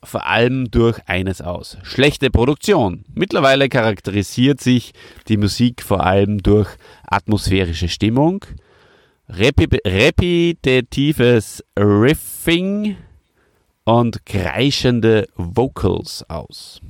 [0.08, 1.78] vor allem durch eines aus.
[1.84, 3.04] Schlechte Produktion.
[3.13, 4.93] Mittlerweile charakterisiert sich
[5.28, 6.70] die Musik vor allem durch
[7.06, 8.43] atmosphärische Stimmung,
[9.30, 12.96] repi repetitives Riffing
[13.84, 16.82] und kreischende Vocals aus.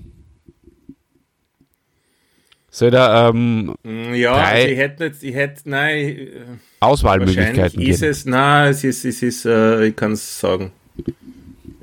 [2.70, 3.76] Soll da ähm,
[4.14, 6.30] Ja, Drei- also ich hätte jetzt, ich hätte, nein, äh,
[6.80, 8.12] Auswahlmöglichkeiten wahrscheinlich ist geben?
[8.12, 10.72] es, nein, es ist, es ist, äh, ich kann es sagen.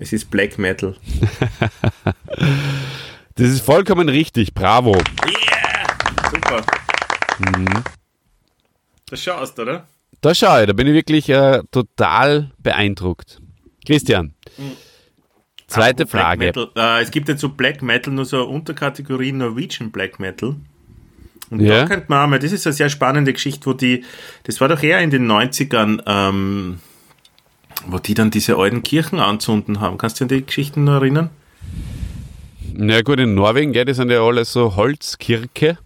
[0.04, 0.94] Es ist Black Metal.
[3.36, 4.94] Das ist vollkommen richtig, bravo.
[6.30, 6.62] Super.
[7.40, 7.82] Mhm.
[9.10, 9.88] Das schaust, oder?
[10.20, 13.40] Da schau ich, da bin ich wirklich äh, total beeindruckt.
[13.84, 14.34] Christian,
[15.66, 16.70] zweite Apropos Black Frage.
[16.76, 20.54] Äh, es gibt jetzt so Black Metal, nur so eine Unterkategorie Norwegian Black Metal.
[21.50, 21.80] Und Ja.
[21.80, 24.04] da könnte man auch mal, das ist eine sehr spannende Geschichte, wo die,
[24.44, 26.78] das war doch eher in den 90ern, ähm,
[27.86, 29.98] wo die dann diese alten Kirchen anzünden haben.
[29.98, 31.30] Kannst du dich an die Geschichten noch erinnern?
[32.72, 35.78] Na gut, in Norwegen, gell, die sind ja alles so Holzkirche.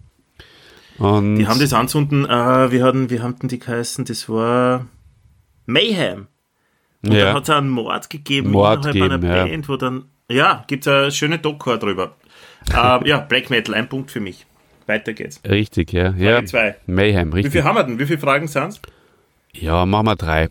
[0.97, 4.05] Und Die haben das anzünden, äh, wie, hatten, wie haben die geheißen?
[4.05, 4.85] Das war
[5.65, 6.27] Mayhem.
[7.03, 7.25] Und ja.
[7.25, 9.45] dann hat es einen Mord gegeben Mord innerhalb gegeben, einer ja.
[9.45, 12.15] Band, wo dann, ja, gibt es eine schöne Doku drüber.
[12.73, 14.45] äh, ja, Black Metal, ein Punkt für mich.
[14.87, 15.39] Weiter geht's.
[15.47, 16.11] Richtig, ja.
[16.17, 16.33] ja.
[16.33, 16.75] Frage zwei.
[16.87, 17.53] Mayhem, Wie richtig.
[17.53, 17.99] viel haben wir denn?
[17.99, 18.81] Wie viele Fragen sind es?
[19.53, 20.49] Ja, machen wir drei.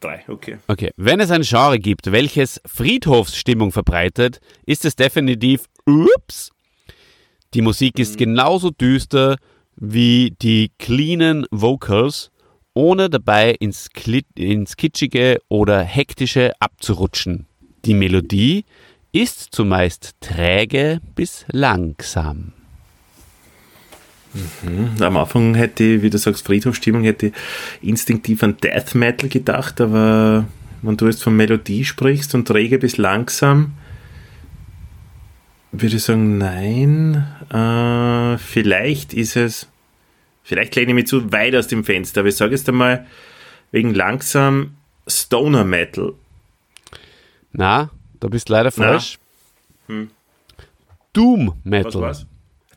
[0.00, 0.58] Drei, okay.
[0.66, 0.90] Okay.
[0.96, 6.50] Wenn es ein Genre gibt, welches Friedhofsstimmung verbreitet, ist es definitiv Ups.
[7.52, 9.36] Die Musik ist genauso düster
[9.76, 12.30] wie die cleanen Vocals,
[12.74, 17.46] ohne dabei ins, Kli ins Kitschige oder Hektische abzurutschen.
[17.84, 18.64] Die Melodie
[19.12, 22.52] ist zumeist träge bis langsam.
[25.00, 27.32] Am Anfang hätte ich, wie du sagst, Friedhofsstimmung, hätte ich
[27.82, 30.46] instinktiv an Death Metal gedacht, aber
[30.82, 33.72] wenn du jetzt von Melodie sprichst und träge bis langsam,
[35.72, 37.26] würde ich sagen, nein.
[37.50, 39.68] Äh, vielleicht ist es,
[40.42, 43.06] vielleicht lehne ich mich zu weit aus dem Fenster, aber ich sage jetzt einmal,
[43.72, 46.12] wegen langsam Stoner Metal.
[47.52, 47.90] Na,
[48.20, 49.18] da bist leider falsch.
[51.12, 52.00] Doom Was Metal.
[52.00, 52.26] war's?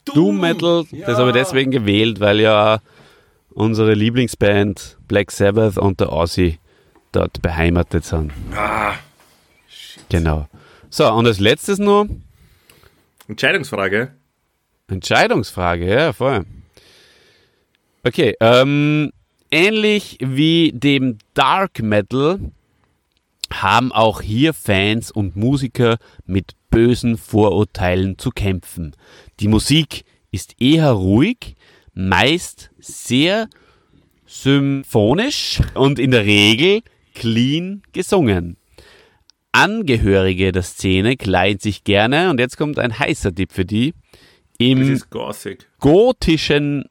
[0.05, 2.79] Doom Metal, das habe ich deswegen gewählt, weil ja
[3.49, 6.59] unsere Lieblingsband Black Sabbath und der Ozzy
[7.11, 8.31] dort beheimatet sind.
[8.55, 8.95] Ah,
[10.09, 10.47] Genau.
[10.89, 12.07] So, und als letztes nur
[13.27, 14.13] Entscheidungsfrage.
[14.87, 16.45] Entscheidungsfrage, ja, voll.
[18.03, 19.11] Okay, ähm,
[19.49, 22.39] ähnlich wie dem Dark Metal
[23.51, 28.95] haben auch hier Fans und Musiker mit bösen Vorurteilen zu kämpfen.
[29.39, 31.55] Die Musik ist eher ruhig,
[31.93, 33.47] meist sehr
[34.25, 36.81] symphonisch und in der Regel
[37.13, 38.57] clean gesungen.
[39.51, 43.93] Angehörige der Szene kleiden sich gerne, und jetzt kommt ein heißer Tipp für die,
[44.57, 44.99] im
[45.79, 46.85] gotischen,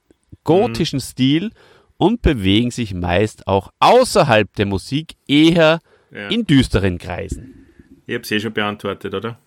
[0.44, 1.50] gotischen Stil
[1.96, 5.81] und bewegen sich meist auch außerhalb der Musik eher
[6.12, 6.28] Ja.
[6.28, 7.66] in düsteren Kreisen.
[8.07, 9.38] Ich habe es eh schon beantwortet, oder?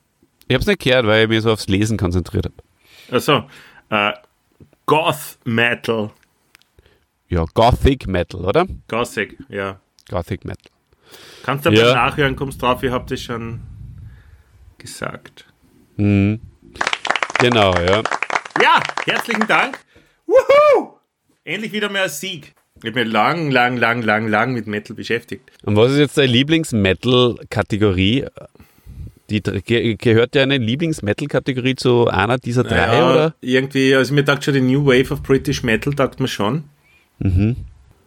[0.48, 2.56] Ich habe es nicht gehört, weil ich mich so aufs Lesen konzentriert habe.
[3.12, 3.46] Also,
[3.90, 4.12] äh,
[4.86, 6.12] Goth Metal.
[7.28, 8.68] Ja, Gothic Metal, oder?
[8.88, 9.80] Gothic, ja.
[10.10, 10.72] Gothic Metal.
[11.44, 11.94] Kannst du aber Ja.
[11.96, 13.62] nachhören, kommst drauf, ich habe das schon
[14.78, 15.46] gesagt.
[15.98, 16.40] Mhm.
[17.40, 18.04] Genau, ja.
[18.62, 19.80] Ja, herzlichen Dank.
[20.28, 20.94] Wuhu!
[21.44, 22.54] Endlich wieder mehr Sieg.
[22.84, 25.50] Ich habe mich lang, lang, lang, lang, lang mit Metal beschäftigt.
[25.64, 28.26] Und was ist jetzt deine Lieblings-Metal-Kategorie?
[29.30, 33.36] Die ge gehört deine Lieblings-Metal-Kategorie zu einer dieser drei, Ja, oder?
[33.42, 36.66] Irgendwie, also mir dachte schon die New Wave of British Metal, dachte mir schon.
[37.20, 37.56] Mhm.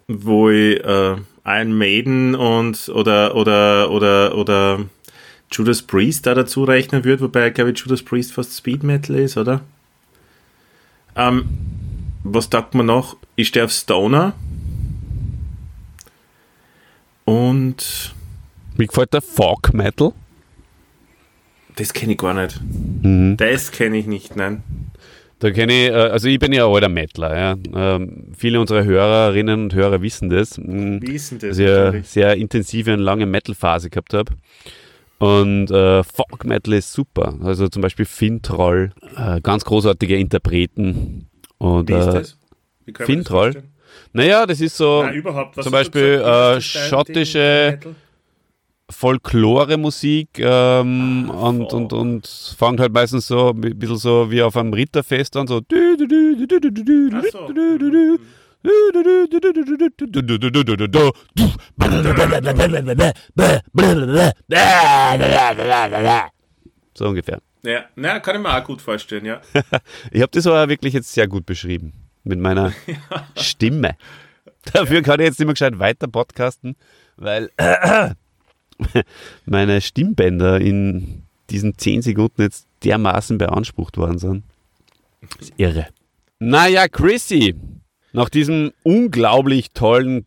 [0.07, 4.81] Wo ich äh, Iron Maiden und oder oder oder oder
[5.51, 9.37] Judas Priest da dazu rechnen würde, wobei glaube ich Judas Priest fast Speed Metal ist,
[9.37, 9.63] oder?
[11.17, 11.49] Ähm,
[12.23, 13.17] was sagt man noch?
[13.35, 14.35] Ich stehe auf Stoner.
[17.25, 18.15] Und
[18.77, 20.13] Mir gefällt der Folk Metal.
[21.79, 22.61] Das kenne ich gar nicht.
[23.03, 23.37] Mhm.
[23.37, 24.62] Das kenne ich nicht, nein.
[25.38, 27.38] Da kenne ich, äh, also ich bin ja ein alter Mettler.
[27.38, 27.57] Ja.
[27.75, 30.59] Ähm, viele unserer Hörerinnen und Hörer wissen das.
[30.59, 31.01] Mhm.
[31.01, 31.31] Denn das?
[31.38, 34.33] dass ich eine sehr intensive und lange Metal-Phase gehabt habe.
[35.19, 37.35] Und äh, Folk Metal ist super.
[37.43, 41.29] Also zum Beispiel Fintroll, äh, ganz großartige Interpreten.
[41.59, 42.38] Und, Wie ist äh, das?
[42.85, 43.53] Wie das Fintroll?
[43.53, 43.73] vorstellen?
[44.12, 45.57] Naja, das ist so Nein, überhaupt.
[45.57, 47.79] Was zum Beispiel, äh, das schottische-?
[48.90, 52.27] Folklore-Musik ähm, Ah, und, und, und
[52.59, 55.61] fängt halt meistens so ein bisschen so wie auf einem Ritterfest an, so.
[66.94, 67.40] So ungefähr.
[67.62, 69.40] Ja, na, kann ich mir auch gut vorstellen, ja.
[70.11, 71.92] Ich habe das aber wirklich jetzt sehr gut beschrieben.
[72.24, 72.72] Mit meiner
[73.37, 73.96] Stimme.
[74.72, 76.77] Dafür kann ich jetzt nicht mehr gescheit weiter podcasten,
[77.16, 77.51] weil
[79.47, 84.45] meine Stimmbänder in diesen 10 Sekunden jetzt dermaßen beansprucht worden sind.
[85.21, 85.87] Das ist irre.
[86.38, 87.55] Naja, Chrissy,
[88.12, 90.27] nach diesem unglaublich tollen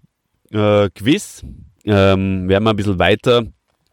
[0.52, 1.44] äh, Quiz
[1.86, 3.46] ähm, werden wir ein bisschen weiter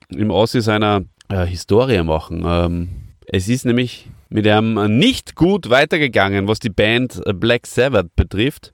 [0.09, 2.42] im Ossi seiner äh, Historie machen.
[2.44, 2.88] Ähm,
[3.27, 8.73] es ist nämlich mit einem nicht gut weitergegangen, was die Band Black Sabbath betrifft,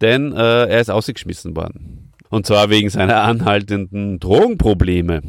[0.00, 2.05] denn äh, er ist ausgeschmissen worden.
[2.36, 5.22] Und zwar wegen seiner anhaltenden Drogenprobleme.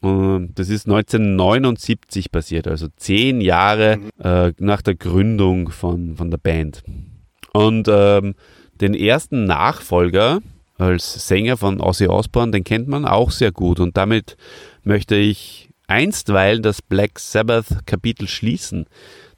[0.00, 6.38] Und Das ist 1979 passiert, also zehn Jahre äh, nach der Gründung von, von der
[6.38, 6.82] Band.
[7.52, 8.36] Und ähm,
[8.80, 10.38] den ersten Nachfolger
[10.78, 13.78] als Sänger von Ozzy Osbourne, den kennt man auch sehr gut.
[13.78, 14.38] Und damit
[14.82, 18.86] möchte ich einstweilen das Black Sabbath Kapitel schließen.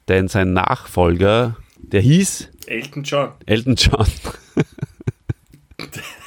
[0.07, 3.31] Denn sein Nachfolger, der hieß Elton John.
[3.45, 4.07] Elton John.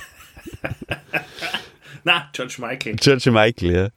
[2.05, 2.97] Na, George Michael.
[2.97, 3.89] George Michael, ja.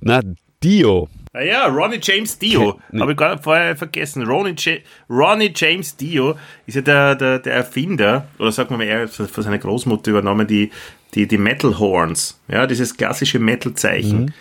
[0.00, 0.20] Na,
[0.62, 1.08] Dio.
[1.32, 2.80] Ah ja, Ronnie James Dio.
[2.90, 3.00] Nee.
[3.00, 4.26] Habe ich gerade vorher vergessen.
[4.26, 4.76] Ronnie, Ja-
[5.10, 6.34] Ronnie James Dio
[6.66, 10.10] ist ja der, der, der Erfinder, oder sagen wir mal, er hat von seiner Großmutter
[10.10, 10.70] übernommen, die,
[11.14, 12.40] die, die Metal Horns.
[12.48, 14.32] Ja, dieses klassische Metal-Zeichen, Mhm.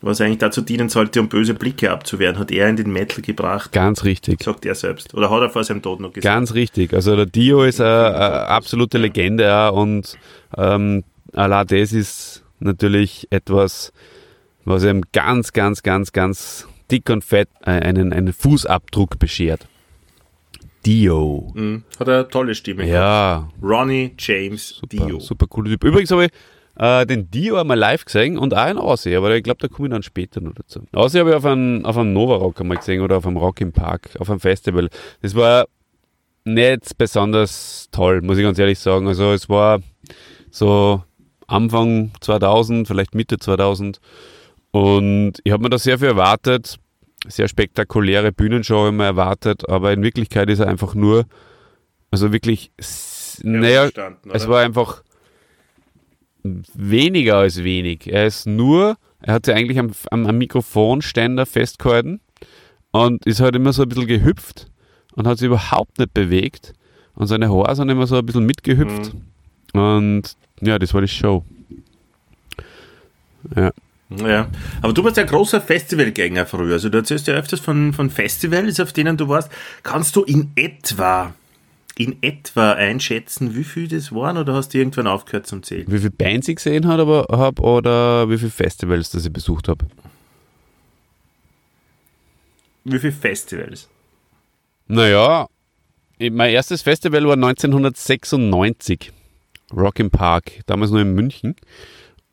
[0.00, 3.72] was eigentlich dazu dienen sollte, um böse Blicke abzuwehren, hat er in den Metal gebracht.
[3.72, 4.42] Ganz richtig.
[4.42, 5.12] Sagt er selbst.
[5.14, 6.32] Oder hat er vor seinem Tod noch gesagt?
[6.34, 6.92] Ganz richtig.
[6.94, 10.16] Also der Dio ist eine, eine absolute Legende ja, und
[10.56, 11.02] ähm,
[11.34, 13.92] Allah das ist natürlich etwas,
[14.64, 19.66] was ihm ganz, ganz, ganz, ganz dick und fett äh, einen, einen Fußabdruck beschert.
[20.84, 21.50] Dio.
[21.54, 21.84] Mhm.
[21.98, 22.86] Hat er eine tolle Stimme.
[22.86, 25.18] Ja, Ronnie James super, Dio.
[25.20, 25.84] super cooler Typ.
[25.84, 26.30] Übrigens habe ich
[26.76, 29.88] äh, den Dio einmal live gesehen und auch in Aussie, aber ich glaube, da komme
[29.88, 30.80] ich dann später noch dazu.
[30.92, 33.60] Aussie habe ich auf einem, auf einem Nova Rock einmal gesehen oder auf einem Rock
[33.60, 34.88] im Park, auf einem Festival.
[35.22, 35.66] Das war
[36.44, 39.08] nicht besonders toll, muss ich ganz ehrlich sagen.
[39.08, 39.80] Also es war
[40.50, 41.02] so
[41.46, 44.00] Anfang 2000, vielleicht Mitte 2000
[44.70, 46.78] und ich habe mir da sehr viel erwartet,
[47.26, 51.26] sehr spektakuläre Bühnenshow mir erwartet, aber in Wirklichkeit ist er einfach nur,
[52.10, 52.70] also wirklich,
[53.42, 53.88] naja,
[54.32, 55.02] es war einfach
[56.42, 58.12] weniger als wenig.
[58.12, 62.20] Er ist nur, er hat sich eigentlich am, am, am Mikrofonständer festgehalten
[62.90, 64.70] und ist halt immer so ein bisschen gehüpft
[65.14, 66.74] und hat sich überhaupt nicht bewegt.
[67.14, 69.12] Und seine Haare sind immer so ein bisschen mitgehüpft.
[69.72, 71.44] Und ja, das war die Show.
[73.54, 73.72] Ja.
[74.10, 74.48] Ja,
[74.82, 76.74] aber du warst ja ein großer Festivalgänger früher.
[76.74, 79.50] Also du erzählst ja öfters von, von Festivals, auf denen du warst.
[79.82, 81.34] Kannst du in etwa,
[81.96, 85.86] in etwa einschätzen, wie viel das waren oder hast du irgendwann aufgehört zum Zählen?
[85.88, 89.68] Wie viele Bands ich gesehen habe aber, hab, oder wie viele Festivals, das ich besucht
[89.68, 89.86] habe?
[92.84, 93.88] Wie viele Festivals?
[94.86, 95.48] Naja,
[96.20, 99.12] mein erstes Festival war 1996.
[99.76, 101.56] Rock im Park, damals nur in München.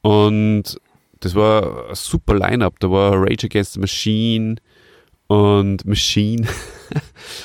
[0.01, 0.80] Und
[1.19, 2.80] das war ein super Line-Up.
[2.80, 4.56] Da war Rage Against the Machine
[5.27, 6.47] und Machine.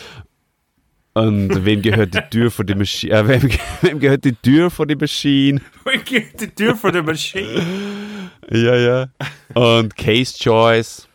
[1.15, 3.13] und wem gehört die Tür vor die Machine?
[3.13, 3.51] Äh, wem,
[3.83, 5.61] wem gehört die Tür vor die Machine?
[6.41, 7.63] die Tür von der Maschine.
[8.51, 9.07] Ja, ja.
[9.55, 11.09] Und Case Choice.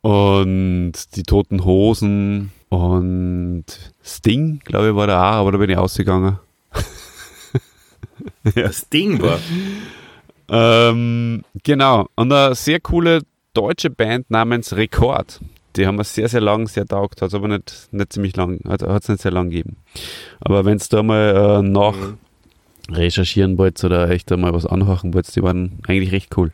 [0.00, 2.52] Und die Toten Hosen.
[2.70, 3.64] Und
[4.02, 6.38] Sting, glaube ich, war da auch, aber da bin ich ausgegangen.
[8.54, 9.38] Das Ding war.
[10.50, 12.08] Ähm, genau.
[12.14, 13.22] Und eine sehr coole
[13.54, 15.40] deutsche Band namens Rekord.
[15.76, 18.60] Die haben wir sehr, sehr lang, sehr taugt, hat es aber nicht, nicht ziemlich lang,
[18.68, 19.76] hat es nicht sehr lang gegeben.
[20.40, 21.94] Aber wenn es da mal äh, nach
[22.90, 26.52] recherchieren wollt oder echt einmal was anhören wollt, die waren eigentlich recht cool.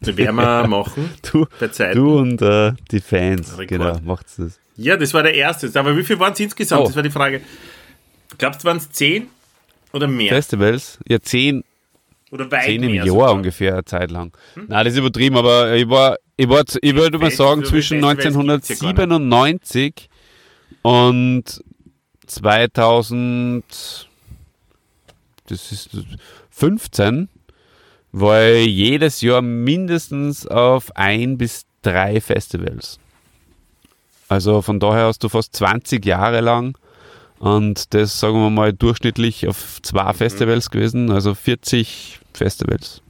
[0.00, 1.10] Das werden wir machen.
[1.30, 1.46] Du,
[1.94, 3.68] du und äh, die Fans, Rekord.
[3.68, 4.58] genau, macht's das.
[4.76, 5.70] Ja, das war der erste.
[5.78, 6.82] Aber wie viel waren es insgesamt?
[6.82, 6.86] Oh.
[6.86, 7.40] Das war die Frage.
[8.38, 9.28] Glaubst du, waren es zehn
[9.92, 10.28] oder mehr?
[10.28, 11.64] Festivals, ja, zehn,
[12.30, 13.34] oder weit zehn im Jahr sogar?
[13.34, 14.36] ungefähr, eine Zeit lang.
[14.54, 18.66] Nein, das ist übertrieben, aber ich war, ich war, ich würde mal sagen, zwischen Festivals
[18.66, 19.32] gibt's ja gar nicht.
[19.32, 20.08] 1997
[20.82, 21.44] und
[22.26, 24.08] 2000,
[25.48, 25.90] das ist
[26.50, 27.28] 15,
[28.12, 32.98] war ich jedes Jahr mindestens auf ein bis drei Festivals.
[34.28, 36.76] Also von daher hast du fast 20 Jahre lang
[37.38, 40.16] und das, sagen wir mal, durchschnittlich auf zwei mhm.
[40.16, 43.02] Festivals gewesen, also 40 Festivals.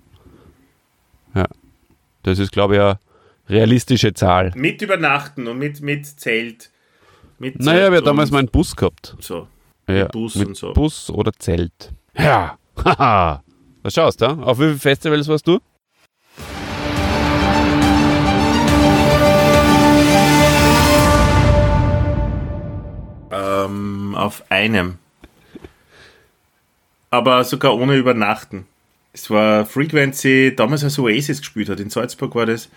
[1.34, 1.46] Ja.
[2.22, 2.98] Das ist, glaube ich, eine
[3.48, 4.52] realistische Zahl.
[4.56, 6.70] Mit Übernachten und mit, mit Zelt.
[7.38, 9.16] Mit Zelt naja, wir haben damals mal einen Bus gehabt.
[9.20, 9.46] So.
[9.88, 10.72] Ja, mit Bus mit und so.
[10.72, 11.92] Bus oder Zelt.
[12.16, 12.58] Ja.
[12.84, 13.42] Haha.
[13.82, 14.26] Was schaust du?
[14.26, 15.60] Auf wie viele Festivals warst du?
[23.30, 24.96] Ähm auf einem.
[27.10, 28.66] Aber sogar ohne Übernachten.
[29.12, 31.80] Es war Frequency, damals als Oasis gespielt hat.
[31.80, 32.68] In Salzburg war das.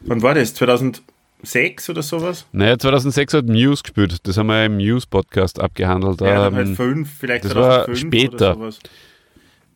[0.00, 0.52] Wann war das?
[0.54, 2.46] 2006 oder sowas?
[2.52, 4.18] Naja, 2006 hat Muse gespielt.
[4.26, 6.20] Das haben wir im Muse-Podcast abgehandelt.
[6.20, 8.50] Ja, dann Ähm, halt fünf, vielleicht das war 2005 später.
[8.50, 8.78] oder sowas.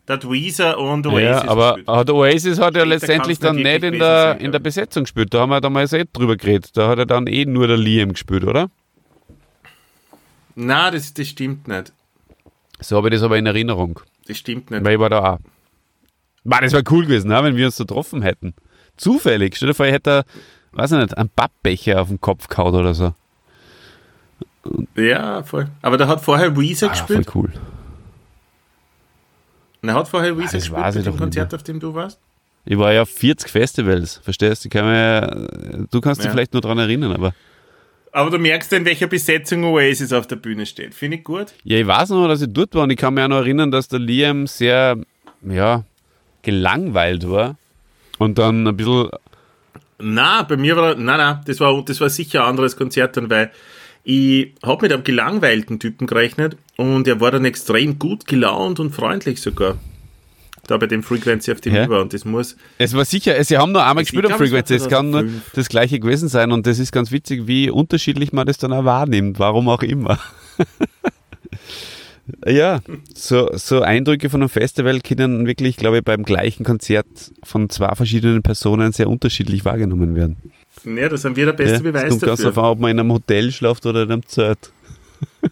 [0.09, 4.21] Hat Weezer und Oasis ja, aber hat Oasis hat ja letztendlich dann nicht in der,
[4.33, 4.59] sein, in der.
[4.59, 5.33] Besetzung gespielt.
[5.33, 6.77] Da haben wir damals eh drüber geredet.
[6.77, 8.69] Da hat er dann eh nur der Liam gespielt, oder?
[10.59, 11.93] Nein, das, das stimmt nicht.
[12.79, 13.99] So habe ich das aber in Erinnerung.
[14.27, 14.83] Das stimmt nicht.
[14.83, 15.39] Weil ich war da auch.
[16.43, 18.53] Mann, das wäre cool gewesen, ne, wenn wir uns so getroffen hätten.
[18.97, 19.55] Zufällig.
[19.55, 20.25] Stell dir vor, ich hätte,
[20.71, 23.13] weiß ich nicht, einen Pappbecher auf den Kopf gehauen oder so.
[24.95, 25.69] Ja, voll.
[25.83, 27.35] Aber da hat vorher Weezer Ah, voll gespielt.
[27.35, 27.53] cool.
[29.81, 32.19] Na, hat vorher Weezer das gespielt bei dem Konzert, auf dem du warst?
[32.65, 34.69] Ich war ja auf 40 Festivals, verstehst du?
[34.69, 36.31] Kann mir, du kannst dich Ja.
[36.31, 37.33] vielleicht nur dran erinnern, aber.
[38.17, 40.95] Aber du merkst, in welcher Besetzung Oasis auf der Bühne steht.
[40.95, 41.53] Finde ich gut.
[41.63, 43.69] Ja, ich weiß noch, dass ich dort war und ich kann mich auch noch erinnern,
[43.69, 44.97] dass der Liam sehr,
[45.47, 45.83] ja,
[46.41, 47.57] gelangweilt war.
[48.17, 49.11] Und dann ein bisschen,
[49.99, 53.29] Na, bei mir war, nein, nein, das war, das war sicher ein anderes Konzert dann,
[53.29, 53.51] weil
[54.03, 58.95] ich habe mit einem gelangweilten Typen gerechnet und er war dann extrem gut gelaunt und
[58.95, 59.77] freundlich sogar.
[60.67, 61.89] Da bei dem Frequency, auf dem Ja.
[61.89, 62.01] war.
[62.01, 64.87] Und das muss, es war sicher, sie haben nur einmal gespielt am es Frequency, es
[64.89, 65.51] kann nur 2005.
[65.55, 68.83] das gleiche gewesen sein und das ist ganz witzig, wie unterschiedlich man das dann auch
[68.83, 70.19] wahrnimmt, warum auch immer.
[72.45, 72.79] ja,
[73.15, 77.07] so, so Eindrücke von einem Festival können wirklich, glaube ich, beim gleichen Konzert
[77.43, 80.35] von zwei verschiedenen Personen sehr unterschiedlich wahrgenommen werden.
[80.83, 82.51] ja, da sind wir der beste Ja, es Beweis kommt ganz dafür.
[82.51, 84.71] darauf an, ob man in einem Hotel schlaft oder in einem Zelt.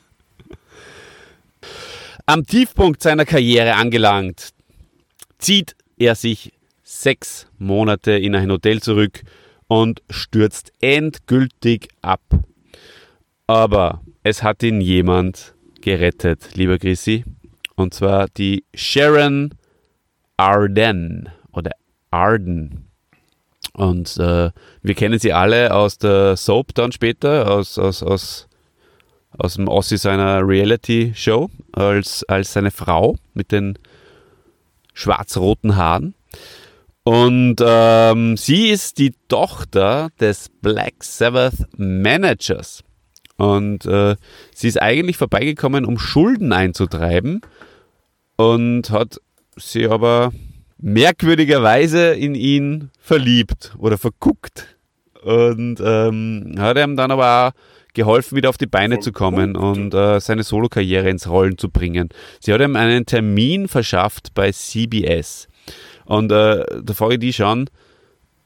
[2.27, 4.49] Am Tiefpunkt seiner Karriere angelangt,
[5.37, 9.23] zieht er sich sechs Monate in ein Hotel zurück
[9.67, 12.21] und stürzt endgültig ab.
[13.47, 17.23] Aber es hat ihn jemand gerettet, lieber Chrissy.
[17.75, 19.51] Und zwar die Sharon
[20.37, 21.71] Arden oder
[22.11, 22.89] Arden.
[23.73, 28.47] Und äh, wir kennen sie alle aus der Soap dann später, aus, aus, aus,
[29.37, 33.77] aus dem Ossi seiner Reality-Show, als, als seine Frau mit den
[34.95, 36.15] schwarz-roten Haaren.
[37.03, 42.83] Und ähm, sie ist die Tochter des Black Sabbath Managers.
[43.37, 44.15] Und äh,
[44.55, 47.41] sie ist eigentlich vorbeigekommen, um Schulden einzutreiben
[48.37, 49.21] und hat
[49.55, 50.31] sie aber
[50.79, 54.75] merkwürdigerweise in ihn verliebt oder verguckt.
[55.21, 59.93] Und ähm, hat ihm dann aber auch geholfen, wieder auf die Beine zu kommen und
[59.93, 62.09] äh, seine Solokarriere ins Rollen zu bringen.
[62.39, 65.47] Sie hat ihm einen Termin verschafft bei CBS.
[66.05, 67.69] Und äh, da frage ich die schon,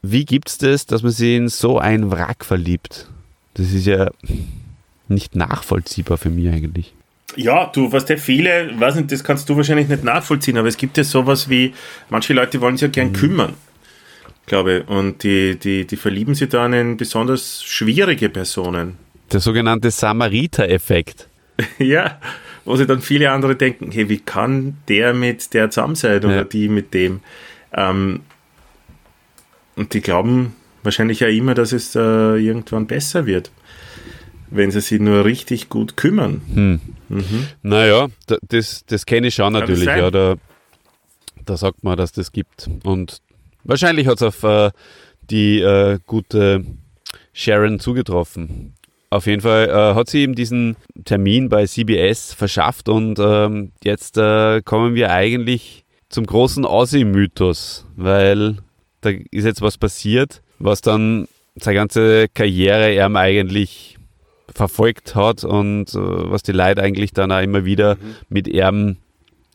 [0.02, 3.08] wie gibt es das, dass man sich in so ein Wrack verliebt?
[3.54, 4.10] Das ist ja
[5.08, 6.94] nicht nachvollziehbar für mich eigentlich.
[7.36, 10.76] Ja, du, was der viele, weiß nicht, das kannst du wahrscheinlich nicht nachvollziehen, aber es
[10.76, 11.74] gibt ja sowas wie,
[12.08, 13.54] manche Leute wollen sich ja gern kümmern,
[14.46, 18.98] glaube ich, und die, die, die verlieben sich dann in besonders schwierige Personen.
[19.32, 21.28] Der sogenannte Samariter-Effekt.
[21.78, 22.18] ja,
[22.64, 26.36] wo sich dann viele andere denken, hey, wie kann der mit der zusammen sein oder
[26.36, 26.44] Ja.
[26.44, 27.20] die mit dem?
[27.72, 28.20] Ähm,
[29.76, 33.50] und die glauben wahrscheinlich ja immer, dass es äh, irgendwann besser wird,
[34.50, 36.80] wenn sie sich nur richtig gut kümmern.
[37.62, 39.84] Naja, da- das, das kenne ich schon natürlich.
[39.86, 40.34] Ja, da,
[41.44, 42.68] da sagt man, dass das gibt.
[42.84, 43.20] Und
[43.64, 44.70] wahrscheinlich hat es auf äh,
[45.30, 46.64] die äh, gute
[47.32, 48.74] Sharon zugetroffen.
[49.10, 54.16] Auf jeden Fall äh, hat sie ihm diesen Termin bei CBS verschafft und ähm, jetzt
[54.16, 58.58] äh, kommen wir eigentlich zum großen Aussie-Mythos, weil
[59.00, 63.98] da ist jetzt was passiert, was dann seine ganze Karriere ihm eigentlich
[64.54, 67.96] verfolgt hat und äh, was die Leute eigentlich dann auch immer wieder
[68.28, 68.98] mit ihm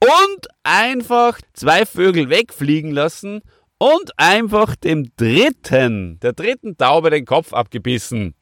[0.00, 3.42] und einfach zwei Vögel wegfliegen lassen
[3.78, 8.34] und einfach dem dritten, der dritten Taube den Kopf abgebissen.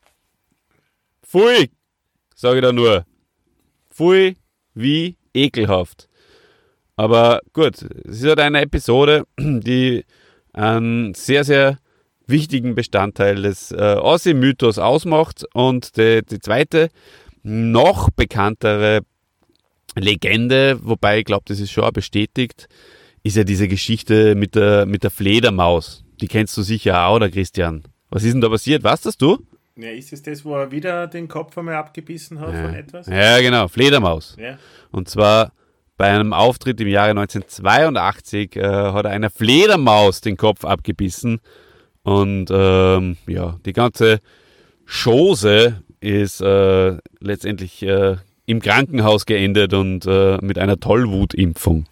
[1.23, 1.71] Pfui,
[2.35, 3.07] sage ich da nur.
[3.91, 4.37] Pfui,
[4.75, 6.09] wie ekelhaft.
[6.97, 10.05] Aber gut, es ist halt eine Episode, die
[10.53, 11.79] einen sehr, sehr
[12.27, 15.45] wichtigen Bestandteil des äh, Ossi-Mythos ausmacht.
[15.55, 16.91] Und die, die zweite,
[17.43, 19.01] noch bekanntere
[19.97, 22.69] Legende, wobei ich glaube, das ist schon bestätigt,
[23.23, 26.05] ist ja diese Geschichte mit der, mit der Fledermaus.
[26.21, 27.83] Die kennst du sicher auch, oder Christian?
[28.11, 28.83] Was ist denn da passiert?
[28.85, 29.39] Weißt das du?
[29.77, 33.07] Ja, ist es das, wo er wieder den Kopf einmal abgebissen hat von etwas?
[33.07, 34.37] Ja, genau, Fledermaus.
[34.39, 34.59] Ja.
[34.91, 35.53] Und zwar
[35.97, 41.41] bei einem Auftritt im Jahre 1982 äh, hat einer Fledermaus den Kopf abgebissen.
[42.03, 44.21] Und ähm, ja, die ganze
[44.85, 51.87] Chose ist äh, letztendlich äh, im Krankenhaus geendet und äh, mit einer Tollwutimpfung.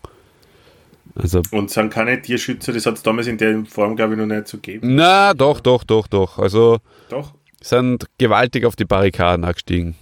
[1.15, 4.27] Also, Und sind keine Tierschützer, das hat es damals in der Form, glaube ich, noch
[4.27, 4.95] nicht so gegeben.
[4.95, 6.39] na, doch, doch, doch, doch.
[6.39, 9.95] Also Doch, sind gewaltig auf die Barrikaden angestiegen.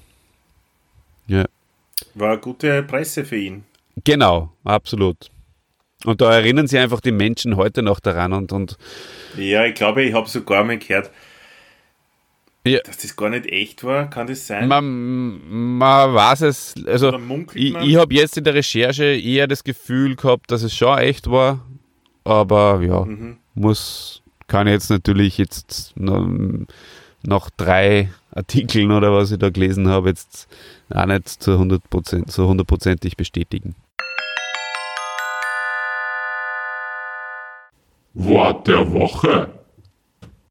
[1.26, 1.44] Ja.
[2.14, 3.64] war eine gute Presse für ihn.
[4.04, 5.30] Genau, absolut.
[6.04, 8.76] Und da erinnern sich einfach die Menschen heute noch daran und, und
[9.36, 11.11] Ja, ich glaube, ich habe sogar mal gehört,
[12.68, 12.80] Ja.
[12.84, 14.08] dass das gar nicht echt war.
[14.10, 14.68] Kann das sein?
[14.68, 15.40] man,
[15.78, 17.12] man weiß es, also
[17.54, 21.30] ich, ich habe jetzt in der Recherche eher das Gefühl gehabt, dass es schon echt
[21.30, 21.60] war,
[22.24, 23.36] aber ja, Mhm.
[23.54, 26.28] muss, kann ich jetzt natürlich jetzt noch,
[27.22, 30.46] nach drei Artikeln oder was ich da gelesen habe, jetzt
[30.90, 33.74] auch nicht zu 100%, zu hundertprozentig bestätigen.
[38.14, 39.48] Wort der Woche.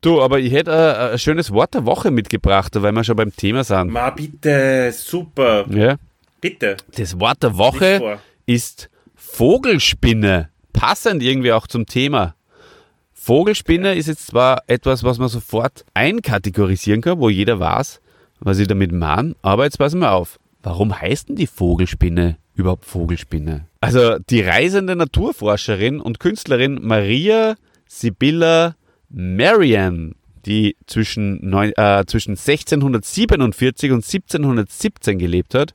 [0.01, 3.35] Du, aber ich hätte ein, ein schönes Wort der Woche mitgebracht, weil wir schon beim
[3.35, 3.91] Thema sind.
[3.91, 5.65] Ma, bitte, super.
[5.69, 5.97] Ja.
[6.39, 6.77] Bitte.
[6.95, 10.49] Das Wort der Woche ist Vogelspinne.
[10.73, 12.35] Passend irgendwie auch zum Thema.
[13.13, 17.99] Vogelspinne ist jetzt zwar etwas, was man sofort einkategorisieren kann, wo jeder weiß,
[18.39, 20.39] was ich damit meine, aber jetzt passen wir auf.
[20.63, 23.67] Warum heißt denn die Vogelspinne überhaupt Vogelspinne?
[23.81, 27.55] Also die reisende Naturforscherin und Künstlerin Maria
[27.87, 28.75] Sibylla
[29.09, 35.73] Marian, die zwischen, neun, äh, zwischen 1647 und 1717 gelebt hat,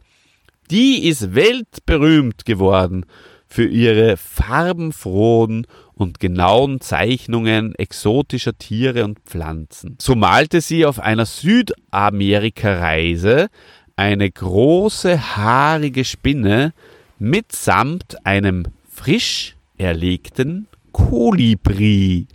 [0.70, 3.06] die ist weltberühmt geworden
[3.46, 9.96] für ihre farbenfrohen und genauen Zeichnungen exotischer Tiere und Pflanzen.
[10.00, 13.48] So malte sie auf einer Südamerika-Reise
[13.96, 16.72] eine große haarige Spinne
[17.18, 22.26] mitsamt einem frisch erlegten Kolibri.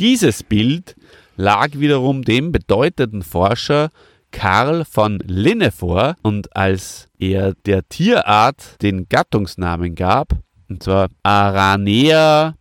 [0.00, 0.96] Dieses Bild
[1.36, 3.90] lag wiederum dem bedeutenden Forscher
[4.30, 10.32] Karl von Linne vor und als er der Tierart den Gattungsnamen gab,
[10.70, 12.54] und zwar Aranea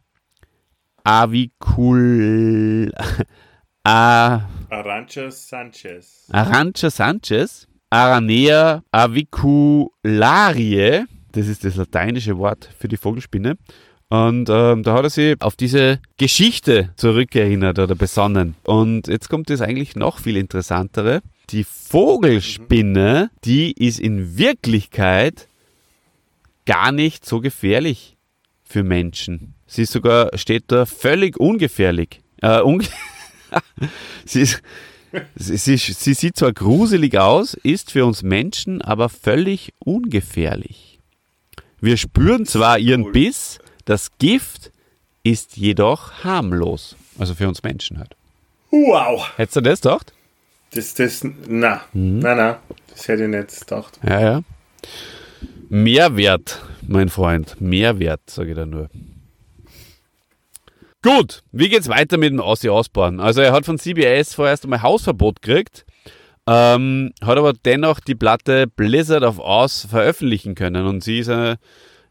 [1.06, 2.92] avicul
[3.86, 6.28] a, Arancha Sanchez.
[6.34, 9.86] Arancha Sanchez, Aranea avicularie,
[11.32, 13.56] das ist das lateinische Wort für die Vogelspinne.
[14.10, 18.56] Und ähm, da hat er sich auf diese Geschichte zurückerinnert oder besonnen.
[18.64, 21.22] Und jetzt kommt das eigentlich noch viel interessantere.
[21.52, 25.48] Die Vogelspinne, die ist in Wirklichkeit
[26.66, 28.18] gar nicht so gefährlich
[28.64, 29.54] für Menschen.
[29.68, 32.22] Sie ist sogar, steht da völlig ungefährlich.
[32.42, 32.86] Äh, unge
[34.26, 34.62] sie, ist,
[35.36, 41.00] sie, sie, sie sieht zwar gruselig aus, ist für uns Menschen aber völlig ungefährlich.
[41.80, 43.12] Wir spüren zwar ihren.
[43.12, 43.60] Biss,
[43.90, 44.72] das Gift
[45.24, 46.96] ist jedoch harmlos.
[47.18, 48.16] Also für uns Menschen halt.
[48.70, 49.32] Wow.
[49.36, 50.14] Hättest du das gedacht?
[50.72, 52.60] Das, das, na, na, na,
[52.92, 54.00] das hätte ich nicht gedacht.
[54.08, 54.42] Ja, ja.
[55.70, 57.60] Mehrwert, mein Freund.
[57.60, 58.90] Mehrwert, sage ich da nur.
[61.02, 63.20] Gut, wie geht's weiter mit dem Ossi Osborn?
[63.20, 65.86] Also er hat von CBS vorerst einmal Hausverbot gekriegt,
[66.46, 71.58] ähm, hat aber dennoch die Platte Blizzard of Oz veröffentlichen können und sie ist ein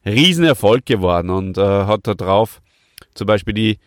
[0.08, 2.60] Riesenerfolg geworden und äh, hat da drauf
[3.14, 3.78] zum Beispiel die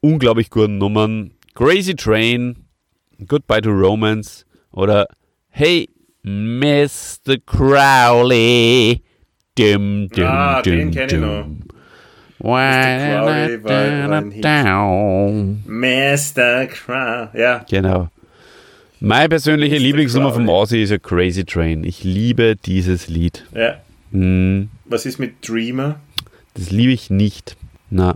[0.00, 2.56] unglaublich guten Nummern Crazy Train,
[3.26, 5.06] Goodbye to Romance oder
[5.48, 5.88] Hey
[6.22, 7.36] Mr.
[7.46, 9.00] Crowley.
[9.56, 11.46] Dum, dum, Ah, den dum, kenn ich noch.
[12.38, 14.44] Crowley war- war ein Hit.
[14.44, 15.62] Down.
[15.66, 16.66] Mr.
[16.66, 17.28] Crown.
[17.34, 18.08] Ja, Genau.
[19.00, 19.80] Meine persönliche Mr.
[19.82, 20.60] Lieblingsnummer vom Crowley.
[20.60, 21.84] Aussie ist ja Crazy Train.
[21.84, 23.44] Ich liebe dieses Lied.
[23.54, 23.76] ja.
[24.12, 26.00] Hm, Was ist mit Dreamer?
[26.54, 27.56] das liebe ich nicht.
[27.90, 28.14] Na,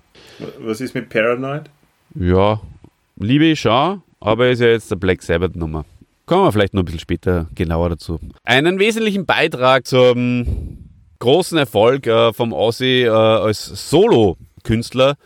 [0.60, 1.70] Was ist mit Paranoid?
[2.14, 2.60] ja,
[3.16, 5.84] liebe ich schon, aber ist ja jetzt der Black Sabbath Nummer.
[6.26, 8.18] Kommen wir vielleicht noch ein bisschen später genauer dazu.
[8.44, 10.78] Einen wesentlichen Beitrag zum
[11.18, 15.16] großen Erfolg äh, vom Aussie äh, als Solo-Künstler,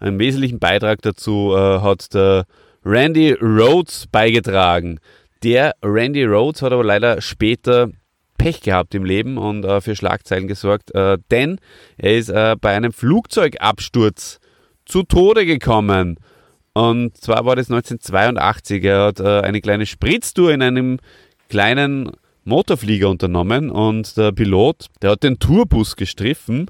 [0.00, 2.46] einen wesentlichen Beitrag dazu äh, hat der
[2.84, 4.98] Randy Rhodes beigetragen.
[5.42, 7.90] Der Randy Rhodes hat aber leider später
[8.42, 11.60] Pech gehabt im Leben und äh, für Schlagzeilen gesorgt, äh, denn
[11.96, 14.40] er ist äh, bei einem Flugzeugabsturz
[14.84, 16.16] zu Tode gekommen.
[16.72, 18.82] Und zwar war das 1982.
[18.82, 20.98] Er hat äh, eine kleine Spritztour in einem
[21.50, 22.10] kleinen
[22.42, 26.66] Motorflieger unternommen und der Pilot, der hat den Tourbus gestriffen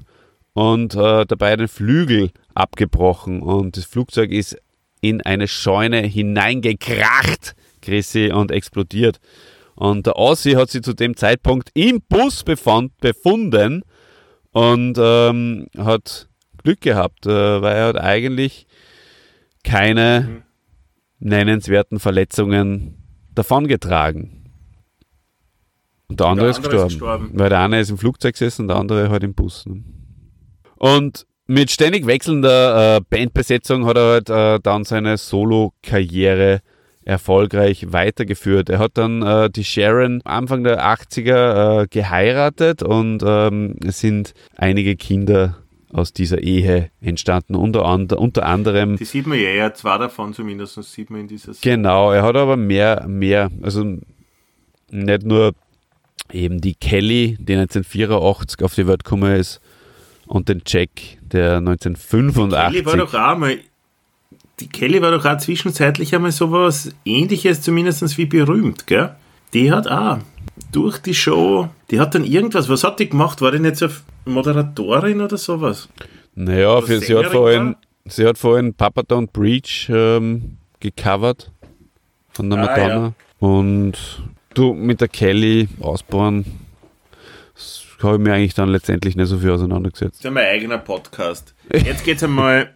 [0.53, 4.57] und äh, dabei den Flügel abgebrochen und das Flugzeug ist
[5.01, 9.19] in eine Scheune hineingekracht, Chrissy, und explodiert.
[9.75, 13.83] Und der Aussie hat sich zu dem Zeitpunkt im Bus befand, befunden
[14.51, 16.27] und ähm, hat
[16.63, 18.67] Glück gehabt, äh, weil er hat eigentlich
[19.63, 20.43] keine
[21.19, 22.97] nennenswerten Verletzungen
[23.33, 24.51] davongetragen.
[26.07, 28.77] Und der andere, ist, andere gestorben, Weil der eine ist im Flugzeug gesessen und der
[28.77, 29.65] andere halt im Bus.
[29.65, 29.83] Ne?
[30.75, 36.61] Und mit ständig wechselnder äh, Bandbesetzung hat er halt äh, dann seine Solo-Karriere
[37.05, 38.69] erfolgreich weitergeführt.
[38.69, 44.33] Er hat dann äh, die Sharon Anfang der 80er äh, geheiratet und ähm, es sind
[44.55, 45.57] einige Kinder
[45.91, 50.33] aus dieser Ehe entstanden, unter, and unter anderem Die sieht man ja, ja, zwei davon
[50.33, 53.97] zumindest sieht man in dieser Genau, er hat aber mehr, mehr, also
[54.89, 55.53] nicht nur
[56.31, 59.61] eben die Kelly, die 1984 auf die Welt gekommen ist,
[60.25, 60.89] und den Jack,
[61.21, 62.71] der 1985.
[62.71, 63.59] Kelly war doch auch mal,
[64.59, 69.15] die Kelly war doch auch zwischenzeitlich einmal sowas ähnliches, zumindest wie berühmt, gell?
[69.53, 70.19] Die hat auch
[70.71, 73.41] durch die Show, die hat dann irgendwas, was hat die gemacht?
[73.41, 73.87] War die nicht so
[74.25, 75.89] Moderatorin oder sowas?
[76.35, 77.75] naja, oder für, sie, hat vorhin,
[78.05, 81.51] sie hat vorhin Papa Don't Breach ähm, gecovert
[82.31, 83.13] von der Ah, Madonna.
[83.39, 84.23] Und
[84.53, 86.45] du mit der Kelly ausbauen,
[87.53, 90.13] das habe ich mir eigentlich dann letztendlich nicht so viel auseinandergesetzt.
[90.15, 91.53] Das ist ja mein eigener Podcast.
[91.71, 92.73] Jetzt geht's einmal,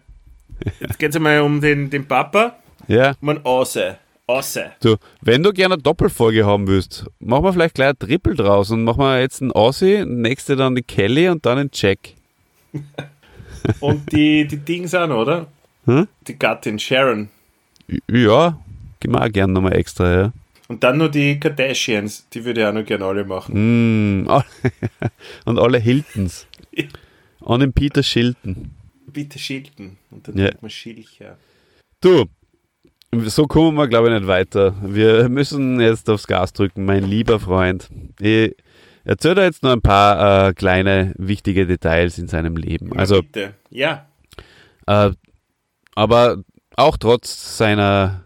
[0.80, 2.56] jetzt geht's einmal um den, den Papa,
[2.86, 3.14] Ja.
[3.20, 3.98] um einen Außer.
[4.26, 4.72] Außer.
[4.80, 8.70] Du, wenn du gerne eine Doppelfolge haben willst, machen wir vielleicht gleich ein Triple draus
[8.70, 11.98] und machen wir jetzt einen Aussie, nächste dann die Kelly und dann den Jack.
[13.80, 15.46] Und die, die Dings noch, oder?
[15.84, 16.06] Hm?
[16.26, 17.28] Die Gattin, Sharon.
[18.10, 18.58] Ja,
[19.00, 20.32] gehen wir auch gerne nochmal extra, ja.
[20.68, 24.22] Und dann nur die Kardashians, die würde ich auch noch gerne alle machen.
[24.22, 24.28] Mm,
[25.46, 26.46] und alle Hiltons.
[27.40, 28.70] Und den Peter Shilton.
[29.18, 29.96] Bitte Schilden.
[30.12, 30.50] Und dann Ja.
[30.60, 31.36] man Schilcher.
[32.00, 32.26] Du,
[33.24, 34.76] so kommen wir, glaube ich, nicht weiter.
[34.80, 37.88] Wir müssen jetzt aufs Gas drücken, mein lieber Freund.
[38.20, 38.54] Ich
[39.02, 42.96] erzähle dir jetzt noch ein paar äh, kleine, wichtige Details in seinem Leben.
[42.96, 43.54] Also, Bitte.
[43.70, 44.06] Ja.
[44.86, 45.10] Äh,
[45.96, 46.44] aber
[46.76, 48.22] auch trotz seiner,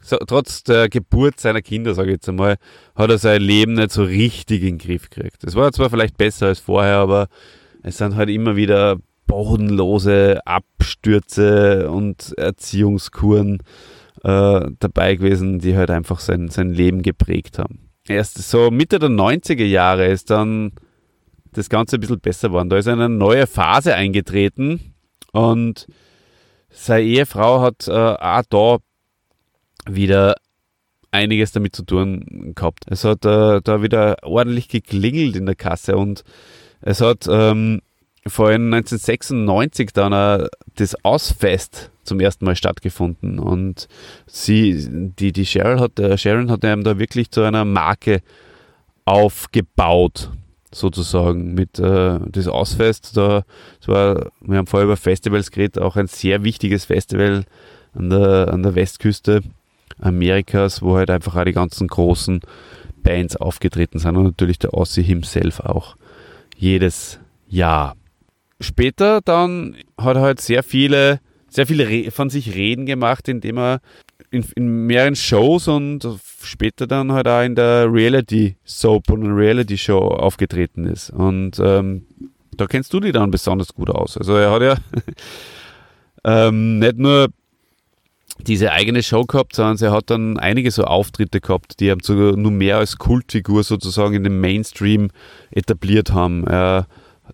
[0.00, 2.58] so, trotz der Geburt seiner Kinder, sage ich jetzt einmal,
[2.94, 5.42] hat er sein Leben nicht so richtig in den Griff gekriegt.
[5.42, 7.26] Es war zwar vielleicht besser als vorher, aber
[7.82, 8.98] es sind halt immer wieder
[9.28, 13.62] bodenlose Abstürze und Erziehungskuren
[14.24, 17.90] äh, dabei gewesen, die halt einfach sein, sein Leben geprägt haben.
[18.08, 20.72] Erst so Mitte der 90er Jahre ist dann
[21.52, 22.70] das Ganze ein bisschen besser geworden.
[22.70, 24.94] Da ist eine neue Phase eingetreten
[25.32, 25.86] und
[26.70, 28.78] seine Ehefrau hat äh, auch da
[29.86, 30.34] wieder
[31.10, 32.84] einiges damit zu tun gehabt.
[32.88, 36.24] Es hat äh, da wieder ordentlich geklingelt in der Kasse und
[36.80, 37.80] es hat ähm,
[38.28, 43.88] vor allem 1996 dann äh, das Ausfest zum ersten Mal stattgefunden und
[44.26, 48.22] sie, die, die Cheryl hat, äh, Sharon hat ihm da wirklich zu einer Marke
[49.04, 50.30] aufgebaut,
[50.72, 53.16] sozusagen, mit äh, das Ausfest.
[53.16, 53.44] Da,
[53.80, 57.44] das war, wir haben vorher über Festivals geredet, auch ein sehr wichtiges Festival
[57.94, 59.42] an der, an der Westküste
[60.00, 62.40] Amerikas, wo halt einfach auch die ganzen großen
[63.02, 65.96] Bands aufgetreten sind und natürlich der Ossi himself auch
[66.56, 67.18] jedes
[67.48, 67.96] Jahr.
[68.60, 73.80] Später dann hat er halt sehr viele, sehr viele von sich reden gemacht, indem er
[74.30, 76.06] in, in mehreren Shows und
[76.42, 81.10] später dann halt auch in der Reality Soap und Reality Show aufgetreten ist.
[81.10, 82.06] Und ähm,
[82.56, 84.16] da kennst du dich dann besonders gut aus.
[84.18, 84.76] Also er hat ja
[86.48, 87.28] ähm, nicht nur
[88.46, 92.36] diese eigene Show gehabt, sondern er hat dann einige so Auftritte gehabt, die ihm sogar
[92.36, 95.10] nur mehr als Kultfigur sozusagen in den Mainstream
[95.50, 96.46] etabliert haben.
[96.46, 96.86] Er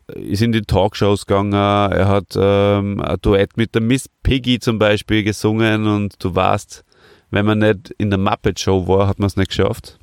[0.08, 4.78] ist in die Talkshows gegangen, er hat ähm, ein Duett mit der Miss Piggy zum
[4.78, 6.84] Beispiel gesungen und du weißt,
[7.30, 9.98] wenn man nicht in der Muppet Show war, hat man es nicht geschafft.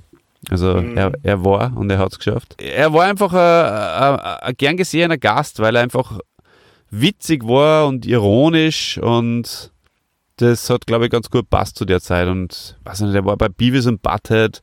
[0.49, 2.55] Also er, er war und er hat es geschafft.
[2.59, 6.19] Er war einfach ein, ein, ein gern gesehener Gast, weil er einfach
[6.89, 9.71] witzig war und ironisch und
[10.37, 12.27] das hat, glaube ich, ganz gut passt zu der Zeit.
[12.27, 14.61] Und weiß nicht, der war bei Beavis und Butthead,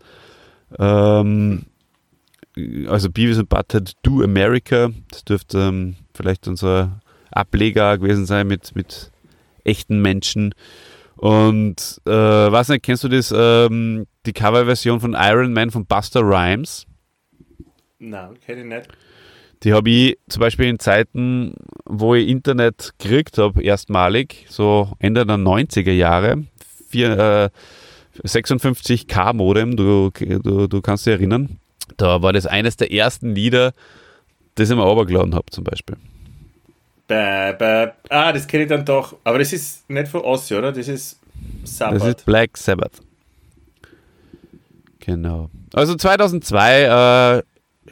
[0.78, 1.66] ähm,
[2.88, 4.90] also Beavis und Butthead Do America.
[5.10, 7.00] Das dürfte ähm, vielleicht unser
[7.30, 9.10] Ableger gewesen sein mit, mit
[9.64, 10.54] echten Menschen.
[11.16, 16.20] Und äh, weiß nicht, kennst du das, ähm, die Coverversion von Iron Man von Buster
[16.20, 16.86] Rhymes?
[17.98, 18.88] Nein, kenne ich nicht.
[19.64, 21.54] Die habe ich zum Beispiel in Zeiten,
[21.84, 26.44] wo ich Internet gekriegt habe, erstmalig, so Ende der 90er Jahre,
[26.88, 31.58] vier, äh, 56k Modem, du, du, du kannst dich erinnern.
[31.96, 33.72] Da war das eines der ersten Lieder,
[34.54, 35.96] das ich mir runtergeladen habe, zum Beispiel.
[37.06, 37.88] Bäh, bäh.
[38.10, 39.16] Ah, das kenne ich dann doch.
[39.24, 40.72] Aber das ist nicht von Ossi, oder?
[40.72, 41.18] Das ist
[41.64, 42.00] Sabbath.
[42.00, 43.00] Das ist Black Sabbath.
[45.00, 45.48] Genau.
[45.74, 47.42] Also 2002 äh,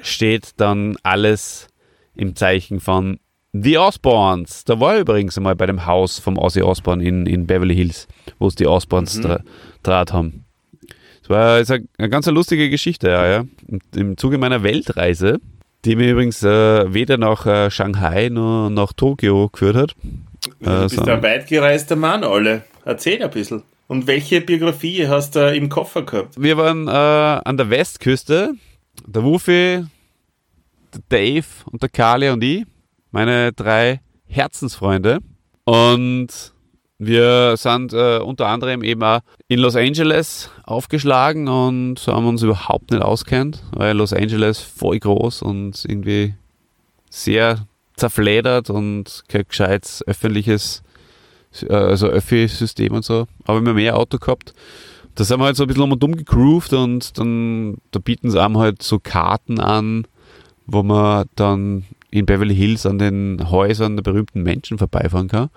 [0.03, 1.68] steht dann alles
[2.14, 3.18] im Zeichen von
[3.53, 4.64] The Osbournes.
[4.64, 8.07] Da war ich übrigens einmal bei dem Haus vom Ozzy Osbourne in, in Beverly Hills,
[8.38, 9.22] wo es die Osbournes Mhm.
[9.22, 9.40] dra
[9.82, 10.44] draht haben.
[11.27, 13.45] Das war ist eine, eine ganz lustige Geschichte, ja, ja.
[13.97, 15.41] Im Zuge meiner Weltreise,
[15.85, 19.95] die mir übrigens äh, weder nach äh, Shanghai noch nach Tokio geführt hat.
[20.61, 22.62] Du Äh, bist ein weitgereister Mann, alle.
[22.85, 23.64] Erzähl ein bisschen.
[23.89, 26.41] Und welche Biografie hast du im Koffer gehabt?
[26.41, 28.55] Wir waren äh, an der Westküste,
[29.05, 29.85] der Wufi,
[30.95, 32.64] der Dave und der Kali und ich,
[33.11, 35.18] meine drei Herzensfreunde.
[35.64, 36.29] Und
[36.99, 42.90] wir sind äh, unter anderem eben auch in Los Angeles aufgeschlagen und haben uns überhaupt
[42.90, 46.34] nicht auskennt, weil Los Angeles voll groß und irgendwie
[47.11, 47.66] sehr
[47.97, 50.82] zerfledert und kein gescheites öffentliches,
[51.62, 53.26] äh, also Öffi-System und so.
[53.44, 54.55] Aber haben mehr Auto gehabt.
[55.14, 58.30] Da sind wir halt so ein bisschen um und um gegroovt und dann da bieten
[58.30, 60.07] sie einem halt so Karten an,
[60.66, 65.51] wo man dann in Beverly Hills an den Häusern der berühmten Menschen vorbeifahren kann.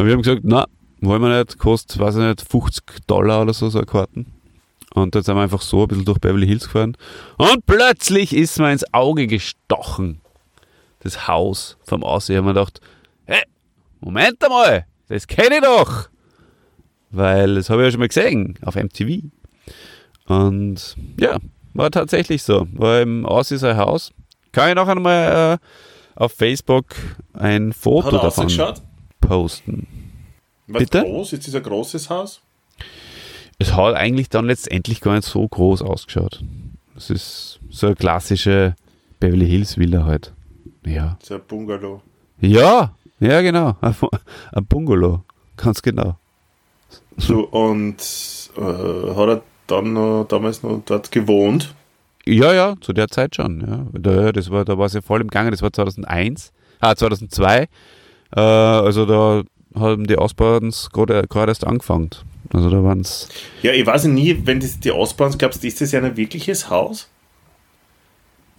[0.00, 0.66] Und wir haben gesagt, na,
[1.02, 4.32] wollen wir nicht, kostet, weiß ich nicht, 50 Dollar oder so, so eine Karten.
[4.94, 6.96] Und dann sind wir einfach so ein bisschen durch Beverly Hills gefahren.
[7.36, 10.22] Und plötzlich ist mir ins Auge gestochen.
[11.00, 12.36] Das Haus vom Aussehen.
[12.36, 12.80] Ich habe mir gedacht,
[13.26, 13.42] hey,
[14.00, 16.08] Moment einmal, das kenne ich doch.
[17.10, 19.24] Weil das habe ich ja schon mal gesehen auf MTV.
[20.28, 21.36] Und ja,
[21.74, 22.66] war tatsächlich so.
[22.72, 24.12] War im Aussie sein Haus.
[24.52, 26.86] Kann ich nachher mal äh, auf Facebook
[27.34, 28.80] ein Foto Hat er davon ausgeschaut?
[29.20, 29.86] Posten.
[30.66, 31.02] Was Bitte?
[31.02, 31.32] groß?
[31.32, 32.40] Ist das ein großes Haus?
[33.58, 36.42] Es hat eigentlich dann letztendlich gar nicht so groß ausgeschaut.
[36.96, 38.74] Es ist so eine klassische
[39.18, 40.32] Beverly Hills Villa halt.
[40.84, 41.18] Ja.
[41.22, 42.00] So ein Bungalow.
[42.40, 43.76] Ja, ja genau.
[44.52, 45.22] Ein Bungalow.
[45.56, 46.16] Ganz genau.
[47.18, 47.98] So, und
[48.56, 51.74] äh, hat er dann noch, damals noch dort gewohnt?
[52.24, 53.60] Ja, ja, zu der Zeit schon.
[53.60, 53.86] Ja.
[53.92, 57.68] Da, das war, da war es ja voll im Gange, das war 2001, ah, 2002.
[58.34, 59.42] Äh, also da
[59.74, 62.10] haben die Ausbauten gerade gerade erst angefangen.
[62.52, 63.28] Also da waren es.
[63.62, 64.90] Ja, ich weiß nie, wenn das die
[65.38, 67.08] glaubst du, ist das ja ein wirkliches Haus?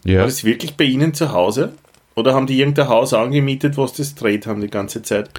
[0.03, 0.19] Ja.
[0.19, 1.73] War das wirklich bei Ihnen zu Hause?
[2.15, 5.29] Oder haben die irgendein Haus angemietet, sie das dreht haben die ganze Zeit?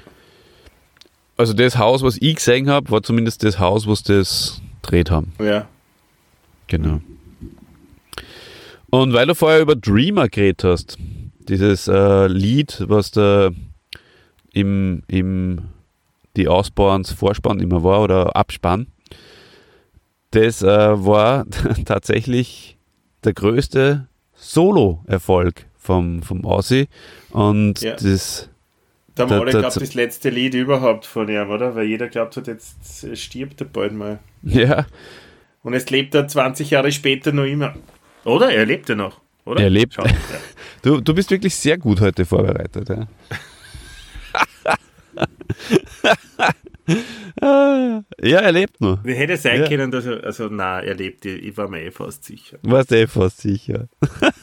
[1.37, 5.33] Also das Haus, was ich gesehen habe, war zumindest das Haus, sie das dreht haben.
[5.39, 5.67] Ja.
[6.67, 7.01] Genau.
[8.89, 10.97] Und weil du vorher über Dreamer geredet hast,
[11.49, 13.49] dieses äh, Lied, was da
[14.53, 15.61] im, im
[16.35, 18.87] die Ausbauens Vorspann immer war oder Abspann,
[20.31, 21.45] das äh, war
[21.85, 22.77] tatsächlich
[23.23, 26.87] der größte Solo-Erfolg vom, vom Aussie.
[27.31, 27.93] Und Ja.
[27.93, 28.49] das,
[29.15, 31.75] Da haben alle glaubt, das letzte Lied überhaupt von ihm, oder?
[31.75, 34.19] Weil jeder glaubt hat, jetzt stirbt er bald mal.
[34.41, 34.85] ja,
[35.61, 37.75] Und jetzt lebt er 20 Jahre später noch immer.
[38.25, 38.51] Oder?
[38.51, 39.61] Er lebt ja noch, oder?
[39.63, 39.93] Er lebt.
[39.93, 40.11] Schau, ja.
[40.81, 42.89] du, du bist wirklich sehr gut heute vorbereitet.
[42.89, 43.07] Ja.
[47.41, 49.03] Ja, er lebt noch.
[49.03, 49.67] Wie hätte sein Ja.
[49.67, 52.57] können, dass er, also nein, er lebt, ich war mir eh fast sicher.
[52.63, 53.87] Warst eh fast sicher.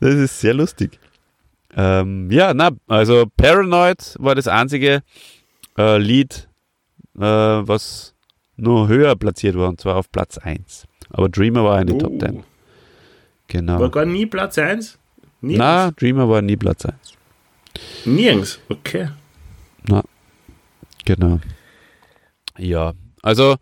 [0.00, 0.98] das ist sehr lustig.
[1.76, 5.02] Ähm, ja, na, also Paranoid war das einzige
[5.76, 6.48] äh, Lied,
[7.16, 8.14] äh, was
[8.56, 10.86] nur höher platziert war, und zwar auf Platz 1.
[11.10, 12.44] Aber Dreamer war in die Top Uh, 10.
[13.48, 13.78] Genau.
[13.80, 14.98] War gar nie Platz 1?
[15.42, 15.58] Nirgends?
[15.58, 16.96] Na, Dreamer war nie Platz 1.
[18.04, 19.08] Nirgends, okay.
[21.06, 21.38] Genau.
[22.58, 23.56] Ja, also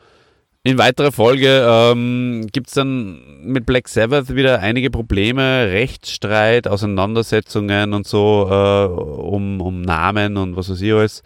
[0.63, 7.93] in weiterer Folge ähm, gibt es dann mit Black Sabbath wieder einige Probleme, Rechtsstreit, Auseinandersetzungen
[7.93, 11.23] und so äh, um, um Namen und was weiß ich alles.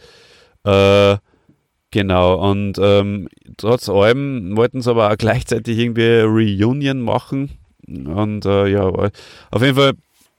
[0.65, 1.19] Äh,
[1.93, 7.51] genau, und ähm, trotz allem wollten sie aber auch gleichzeitig irgendwie Reunion machen.
[7.87, 9.93] Und äh, ja, auf jeden Fall,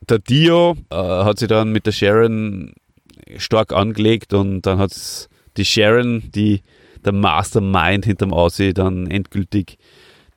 [0.07, 2.73] der Dio äh, hat sich dann mit der Sharon
[3.37, 6.61] stark angelegt und dann hat die Sharon, die
[7.05, 9.77] der Mastermind hinterm Aussie, dann endgültig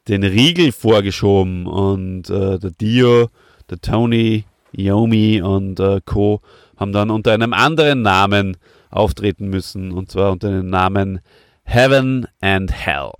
[0.08, 3.28] den Riegel vorgeschoben und äh, der Dio,
[3.70, 6.40] der Tony, Yomi und äh, Co.
[6.76, 8.56] haben dann unter einem anderen Namen
[8.90, 11.20] auftreten müssen und zwar unter dem Namen
[11.64, 13.12] Heaven and Hell.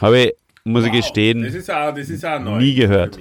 [0.00, 0.32] Habe ich,
[0.64, 3.18] muss ich Wow, gestehen, Das ist auch, das ist auch nie gehört.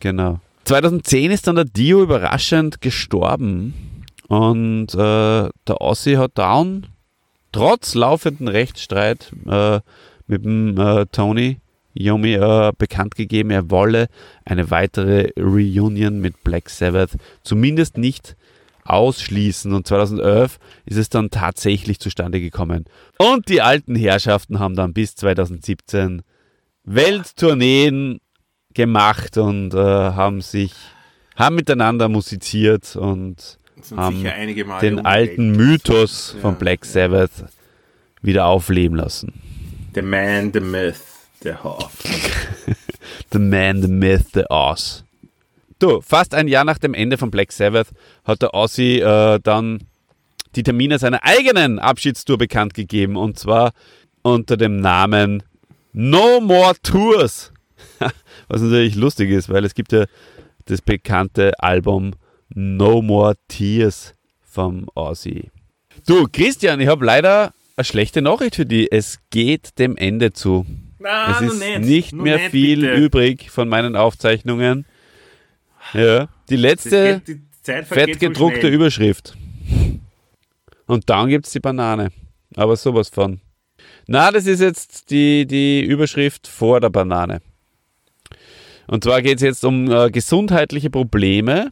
[0.00, 0.40] genau.
[0.64, 3.74] 2010 ist dann der Dio überraschend gestorben
[4.28, 6.86] und äh, der Ossi hat dann
[7.52, 9.80] trotz laufenden Rechtsstreit äh,
[10.26, 11.58] mit dem äh, Tony
[11.94, 14.08] Yomi äh, bekannt gegeben, er wolle
[14.44, 18.36] eine weitere Reunion mit Black Sabbath zumindest nicht
[18.84, 19.72] ausschließen.
[19.72, 22.86] Und 2011 ist es dann tatsächlich zustande gekommen.
[23.18, 26.22] Und die alten Herrschaften haben dann bis 2017
[26.84, 28.20] Welttourneen
[28.74, 30.72] gemacht und äh, haben sich,
[31.36, 33.58] haben miteinander musiziert und
[33.96, 34.24] haben
[34.80, 37.30] den alten Mythos Ja, von Black Sabbath
[38.22, 39.32] wieder aufleben lassen.
[39.94, 41.00] The Man, the Myth,
[41.42, 41.92] the Half.
[43.32, 45.04] The Man, the Myth, the Oz.
[45.78, 47.88] Du, fast ein Jahr nach dem Ende von Black Sabbath
[48.24, 49.80] hat der Ozzy äh, dann
[50.54, 53.72] die Termine seiner eigenen Abschiedstour bekannt gegeben und zwar
[54.22, 55.42] unter dem Namen
[55.92, 57.52] No More Tours.
[58.48, 60.04] Was natürlich lustig ist, weil es gibt ja
[60.66, 62.12] das bekannte Album
[62.54, 65.50] No More Tears vom Ozzy.
[66.06, 68.88] Du, Christian, ich habe leider eine schlechte Nachricht für dich.
[68.90, 70.64] Es geht dem Ende zu.
[70.98, 72.94] Nein, Es ist nicht Noch mehr viel bitte.
[72.94, 74.86] übrig von meinen Aufzeichnungen.
[75.92, 78.50] Ja, die letzte geht- die Zeit vergeht fett so.
[78.68, 79.36] Überschrift.
[80.86, 82.10] Und dann gibt es die Banane.
[82.56, 83.40] Aber sowas von.
[84.06, 87.40] Na, das ist jetzt die, die Überschrift vor der Banane.
[88.86, 91.70] Und zwar geht es jetzt um äh, gesundheitliche Probleme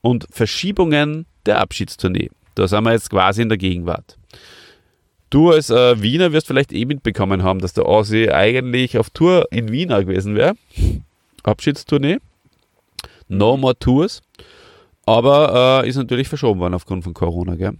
[0.00, 2.30] und Verschiebungen der Abschiedstournee.
[2.54, 4.16] Da sind wir jetzt quasi in der Gegenwart.
[5.30, 9.48] Du als äh, Wiener wirst vielleicht eh mitbekommen haben, dass der Ossi eigentlich auf Tour
[9.50, 10.54] in Wien gewesen wäre.
[11.42, 12.18] Abschiedstournee.
[13.28, 14.22] No more Tours.
[15.06, 17.72] Aber äh, ist natürlich verschoben worden aufgrund von Corona, gell?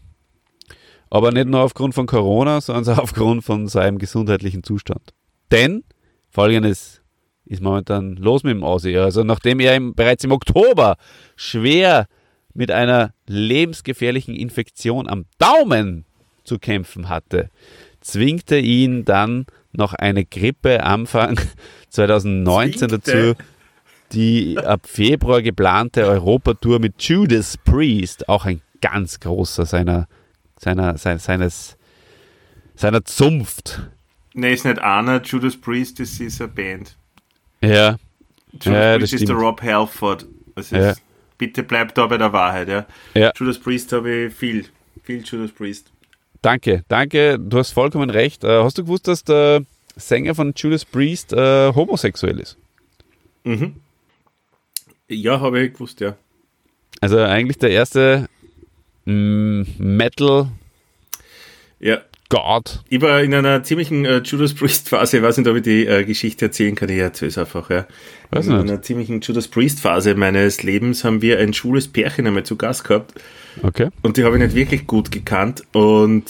[1.11, 5.15] Aber nicht nur aufgrund von Corona, sondern auch aufgrund von seinem gesundheitlichen Zustand.
[5.53, 5.85] Denn
[6.29, 7.04] folgendes
[7.47, 8.97] ist momentan los mit dem Aussie.
[8.99, 10.97] Also nachdem er im, bereits im Oktober
[11.37, 12.07] schwer
[12.55, 16.05] mit einer lebensgefährlichen Infektion am Daumen
[16.45, 17.51] zu kämpfen hatte,
[18.01, 21.39] zwingte ihn dann noch eine Grippe Anfang
[21.91, 22.99] 2019 Zwingte?
[23.35, 23.43] dazu,
[24.13, 30.07] die ab Februar geplante Europatour mit Judas Priest, auch ein ganz großer seiner,
[30.59, 31.77] seiner, sein- seines,
[32.77, 33.91] seiner Zunft.
[34.35, 36.97] Nee, ist nicht Anna, Judas Priest, das ist eine Band.
[37.69, 37.97] Ja,
[38.63, 39.37] Judas Priest ist der.
[39.37, 40.27] Rob Halford.
[40.55, 41.03] Das ist.
[41.37, 42.87] Bitte bleibt da bei der Wahrheit, ja.
[43.15, 43.33] Ja.
[43.37, 44.67] Judas Priest habe ich viel.
[45.03, 45.91] Viel Judas Priest.
[46.43, 48.45] danke, danke, du hast vollkommen recht.
[48.45, 49.63] Äh, hast du gewusst, dass der
[49.97, 52.57] Sänger von Judas Priest äh, homosexuell ist?
[53.45, 53.77] Mhm.
[55.09, 56.17] Ja, habe ich gewusst, ja.
[57.01, 58.29] Also eigentlich der erste
[59.05, 60.49] mm, Metal
[61.81, 61.99] Ja,
[62.29, 62.83] God.
[62.89, 65.87] Ich war in einer ziemlichen äh, Judas Priest Phase, ich weiß nicht, ob ich die
[65.87, 67.87] äh, Geschichte erzählen kann, ich erzähle es einfach, ja.
[68.31, 68.71] Weiß in nicht.
[68.71, 72.85] einer ziemlichen Judas Priest Phase meines Lebens haben wir ein schwules Pärchen einmal zu Gast
[72.85, 73.13] gehabt
[73.63, 73.89] Okay.
[74.03, 76.25] und die habe ich nicht wirklich gut gekannt und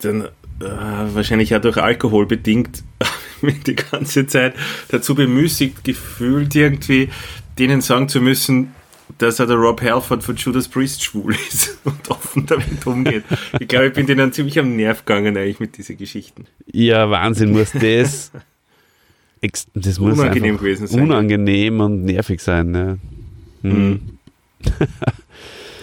[0.00, 0.28] dann äh,
[0.60, 2.82] wahrscheinlich auch durch Alkohol bedingt
[3.42, 4.54] mich die ganze Zeit
[4.88, 7.10] dazu bemüßigt gefühlt irgendwie
[7.58, 8.74] denen sagen zu müssen,
[9.18, 13.24] dass er der Rob Halford von Judas Priest schwul ist und offen damit umgeht.
[13.58, 16.46] Ich glaube, ich bin denen ziemlich am Nerv gegangen eigentlich mit diesen Geschichten.
[16.72, 18.30] Ja, Wahnsinn, muss das.
[19.74, 21.02] Das muss Unangenehm gewesen sein.
[21.02, 22.70] Unangenehm und nervig sein.
[22.70, 22.98] Ne?
[23.62, 24.00] Hm.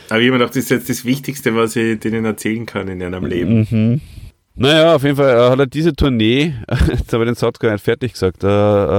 [0.10, 3.02] Aber ich habe gedacht, das ist jetzt das Wichtigste, was ich denen erzählen kann in
[3.02, 3.68] ihrem Leben.
[3.70, 4.02] Mhm.
[4.56, 6.54] Naja, auf jeden Fall äh, hat er diese Tournee,
[6.88, 8.48] jetzt habe ich den Satz gar nicht fertig gesagt, äh,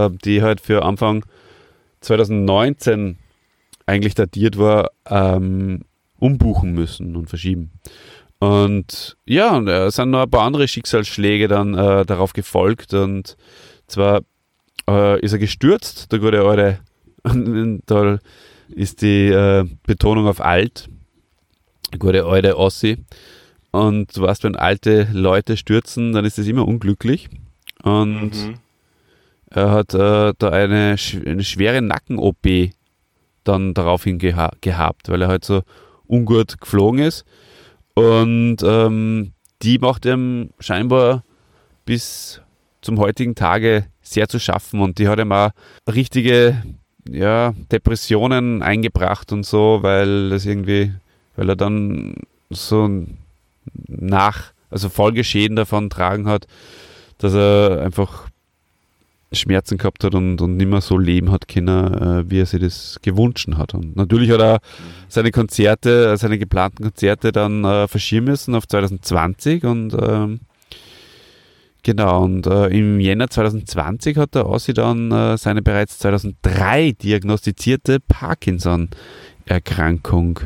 [0.06, 1.24] äh, die halt für Anfang
[2.00, 3.18] 2019
[3.86, 5.82] eigentlich datiert war, ähm,
[6.18, 7.70] umbuchen müssen und verschieben.
[8.38, 13.36] Und ja, und es sind noch ein paar andere Schicksalsschläge dann äh, darauf gefolgt und
[13.86, 14.20] zwar
[14.88, 16.78] äh, ist er gestürzt, der gute Alte,
[17.22, 18.18] Und da
[18.68, 20.88] ist die äh, Betonung auf alt,
[21.98, 22.98] gute alte Ossi.
[23.70, 27.28] Und du weißt, wenn alte Leute stürzen, dann ist das immer unglücklich.
[27.82, 28.54] Und Mhm.
[29.50, 32.46] er hat äh, da eine, eine schwere Nacken-OP
[33.44, 35.62] dann daraufhin geha gehabt, weil er halt so
[36.06, 37.24] ungut geflogen ist.
[37.94, 39.32] Und ähm,
[39.62, 41.22] die macht ihm scheinbar
[41.84, 42.40] bis
[42.80, 45.50] zum heutigen Tage sehr zu schaffen und die hat ihm auch
[45.90, 46.62] richtige
[47.08, 50.92] ja, Depressionen eingebracht und so, weil das irgendwie,
[51.36, 52.14] weil er dann
[52.50, 53.06] so
[53.86, 56.46] nach, also Folgeschäden davon tragen hat,
[57.18, 58.28] dass er einfach
[59.34, 62.60] Schmerzen gehabt hat und, und nicht mehr so leben hat können, äh, wie er sich
[62.60, 63.74] das gewünscht hat.
[63.74, 64.60] Und natürlich hat er
[65.08, 70.40] seine Konzerte, äh, seine geplanten Konzerte dann äh, verschieben müssen auf 2020 und ähm,
[71.84, 78.00] Genau, und äh, im Jänner 2020 hat der Ossi dann äh, seine bereits 2003 diagnostizierte
[78.00, 80.40] Parkinson-Erkrankung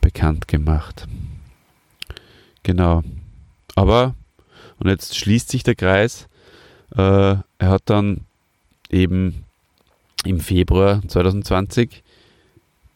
[0.00, 1.08] bekannt gemacht.
[2.62, 3.02] Genau.
[3.74, 4.14] Aber,
[4.78, 6.28] und jetzt schließt sich der Kreis,
[6.96, 8.25] äh, er hat dann
[8.90, 9.44] eben
[10.24, 12.02] im Februar 2020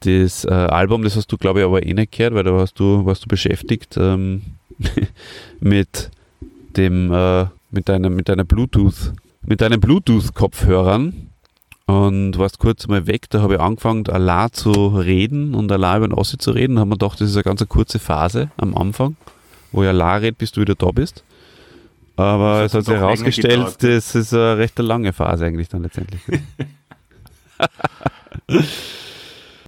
[0.01, 2.81] das äh, Album, das hast du glaube ich aber eh nicht gehört, weil da warst
[2.81, 4.43] du, warst du beschäftigt ähm,
[5.61, 6.11] mit
[6.77, 9.13] dem, äh, mit deiner, mit deiner Bluetooth,
[9.43, 11.31] mit deinen Bluetooth-Kopfhörern
[11.87, 13.29] und warst kurz mal weg.
[13.31, 16.77] Da habe ich angefangen, allein zu reden und allein über den Ossi zu reden.
[16.77, 19.17] Da haben wir gedacht, das ist eine ganz kurze Phase am Anfang,
[19.73, 21.25] wo ich allein rede, bis du wieder da bist.
[22.21, 26.21] Aber es hat sich herausgestellt, das ist eine recht lange Phase eigentlich dann letztendlich.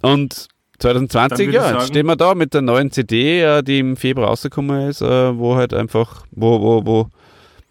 [0.01, 0.47] und
[0.77, 4.87] 2020, ja, jetzt stehen wir da mit der neuen CD, äh, die im Februar rausgekommen
[4.87, 7.09] ist, äh, wo halt einfach, wo, wo, wo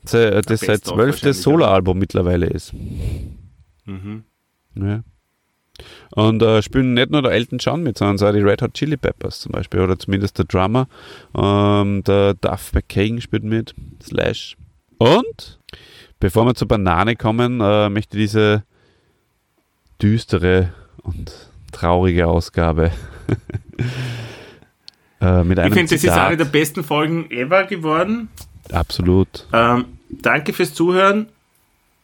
[0.03, 2.73] das seit zwölfte Solo-Album mittlerweile ist.
[3.85, 4.25] Mhm.
[4.75, 5.05] Ja.
[6.11, 8.97] Und äh, spielen nicht nur der Elton John mit, sondern auch die Red Hot Chili
[8.97, 10.89] Peppers zum Beispiel, oder zumindest der Drummer.
[11.37, 14.57] Ähm, der Duff McKagan spielt mit, Slash.
[15.03, 15.59] Und
[16.21, 18.63] bevor wir zur Banane kommen, äh, möchte diese
[20.01, 20.73] düstere
[21.03, 21.33] und
[21.73, 22.93] traurige Ausgabe
[25.21, 28.29] äh, mit einem Ich finde, das ist eine der besten Folgen ever geworden.
[28.71, 29.47] Absolut.
[29.53, 31.27] Ähm, danke fürs Zuhören.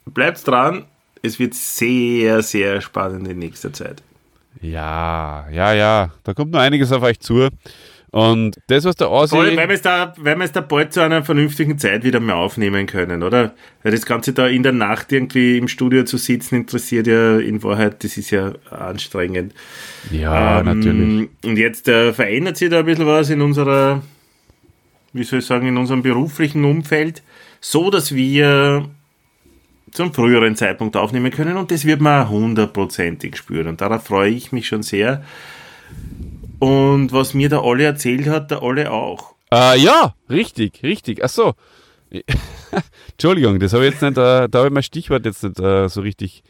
[0.07, 0.84] Bleibt dran.
[1.22, 4.03] Es wird sehr, sehr spannend in nächster Zeit.
[4.61, 6.12] Ja, ja, ja.
[6.24, 7.49] Da kommt noch einiges auf euch zu.
[8.11, 9.36] Und das, was der Aussie...
[9.36, 12.20] Voll, weil wir es da, weil wir es da bald zu einer vernünftigen Zeit wieder
[12.20, 13.54] mehr aufnehmen können, oder?
[13.82, 17.62] Weil das Ganze da in der Nacht irgendwie im Studio zu sitzen, interessiert ja in
[17.62, 19.52] Wahrheit, das ist ja anstrengend.
[20.11, 21.28] Ja, ähm, natürlich.
[21.44, 24.02] Und jetzt äh, verändert sich da ein bisschen was in unserer,
[25.12, 27.22] wie soll ich sagen, in unserem beruflichen Umfeld,
[27.61, 28.88] so dass wir
[29.92, 33.68] zum früheren Zeitpunkt aufnehmen können und das wird man hundertprozentig spüren.
[33.68, 35.22] Und darauf freue ich mich schon sehr.
[36.59, 39.34] Und was mir der Olle erzählt hat, der Olle auch.
[39.52, 41.24] Äh, ja, richtig, richtig.
[41.24, 41.54] Ach so.
[43.12, 45.88] Entschuldigung, das habe ich jetzt nicht, äh, da habe ich mein Stichwort jetzt nicht äh,
[45.88, 46.42] so richtig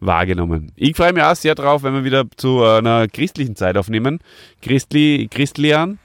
[0.00, 0.72] wahrgenommen.
[0.76, 4.20] Ich freue mich auch sehr drauf, wenn wir wieder zu einer christlichen Zeit aufnehmen.
[4.60, 5.98] Christli, Christlian.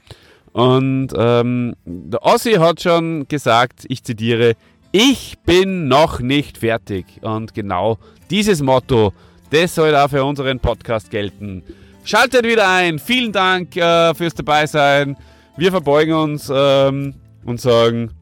[0.52, 4.54] Und ähm, der Ossi hat schon gesagt, ich zitiere,
[4.92, 7.06] ich bin noch nicht fertig.
[7.20, 7.98] Und genau
[8.30, 9.12] dieses Motto,
[9.50, 11.62] das soll auch für unseren Podcast gelten.
[12.08, 12.98] Schaltet wieder ein.
[12.98, 15.14] Vielen Dank äh, fürs Dabeisein.
[15.58, 17.12] Wir verbeugen uns ähm,
[17.44, 18.12] und sagen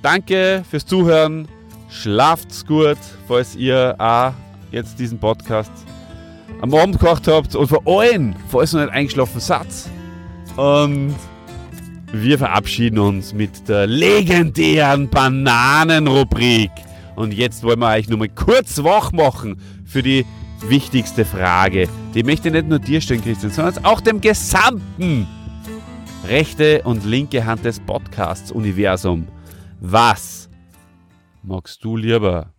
[0.00, 1.46] Danke fürs Zuhören.
[1.90, 2.96] Schlaft's gut,
[3.28, 4.32] falls ihr auch
[4.72, 5.70] jetzt diesen Podcast
[6.62, 9.66] am Abend gemacht habt und vor allem, falls ihr nicht eingeschlafen seid.
[10.56, 11.16] Und
[12.14, 16.70] wir verabschieden uns mit der legendären Bananenrubrik.
[17.14, 20.24] Und jetzt wollen wir euch nur mal kurz wach machen für die
[20.68, 21.88] wichtigste Frage.
[22.14, 25.26] Die möchte ich nicht nur dir stellen, Christian, sondern auch dem gesamten
[26.26, 29.28] rechte und linke Hand des Podcasts-Universum.
[29.80, 30.48] Was
[31.42, 32.52] magst du lieber?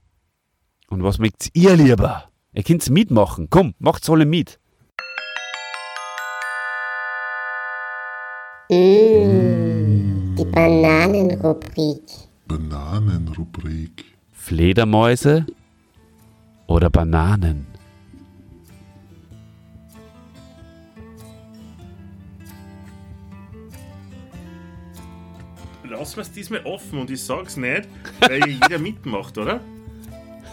[0.90, 2.30] Und was mögt ihr lieber?
[2.54, 3.48] Ihr könnt mitmachen.
[3.50, 4.60] Komm, macht's alle mit.
[8.70, 12.04] Mmh, die Bananenrubrik.
[12.48, 14.06] Bananenrubrik.
[14.32, 15.46] Fledermäuse
[16.68, 17.68] oder Bananen?
[25.98, 27.88] Lassen wir es diesmal offen und ich sag's nicht,
[28.20, 29.60] weil jeder mitmacht, oder?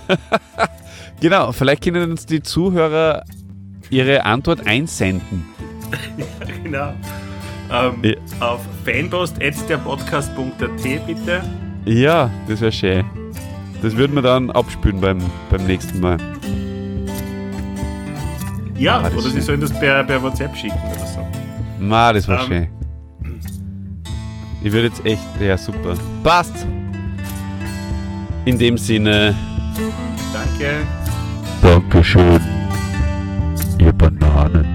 [1.20, 3.24] genau, vielleicht können uns die Zuhörer
[3.90, 5.44] ihre Antwort einsenden.
[6.16, 6.24] ja,
[6.62, 6.94] genau.
[7.70, 8.14] Ähm, ja.
[8.40, 11.42] Auf fanpost.derpodcast.at bitte.
[11.84, 13.04] Ja, das wäre schön.
[13.82, 15.18] Das würden wir dann abspülen beim,
[15.50, 16.16] beim nächsten Mal.
[18.78, 21.20] Ja, ah, oder Sie sollen das per, per WhatsApp schicken oder so.
[21.78, 22.68] Ma, das war ähm, schön.
[24.64, 25.94] Ich würde jetzt echt, ja super.
[26.22, 26.66] Passt!
[28.46, 29.34] In dem Sinne.
[30.32, 30.86] Danke.
[31.60, 32.40] Dankeschön,
[33.78, 34.73] ihr Bananen.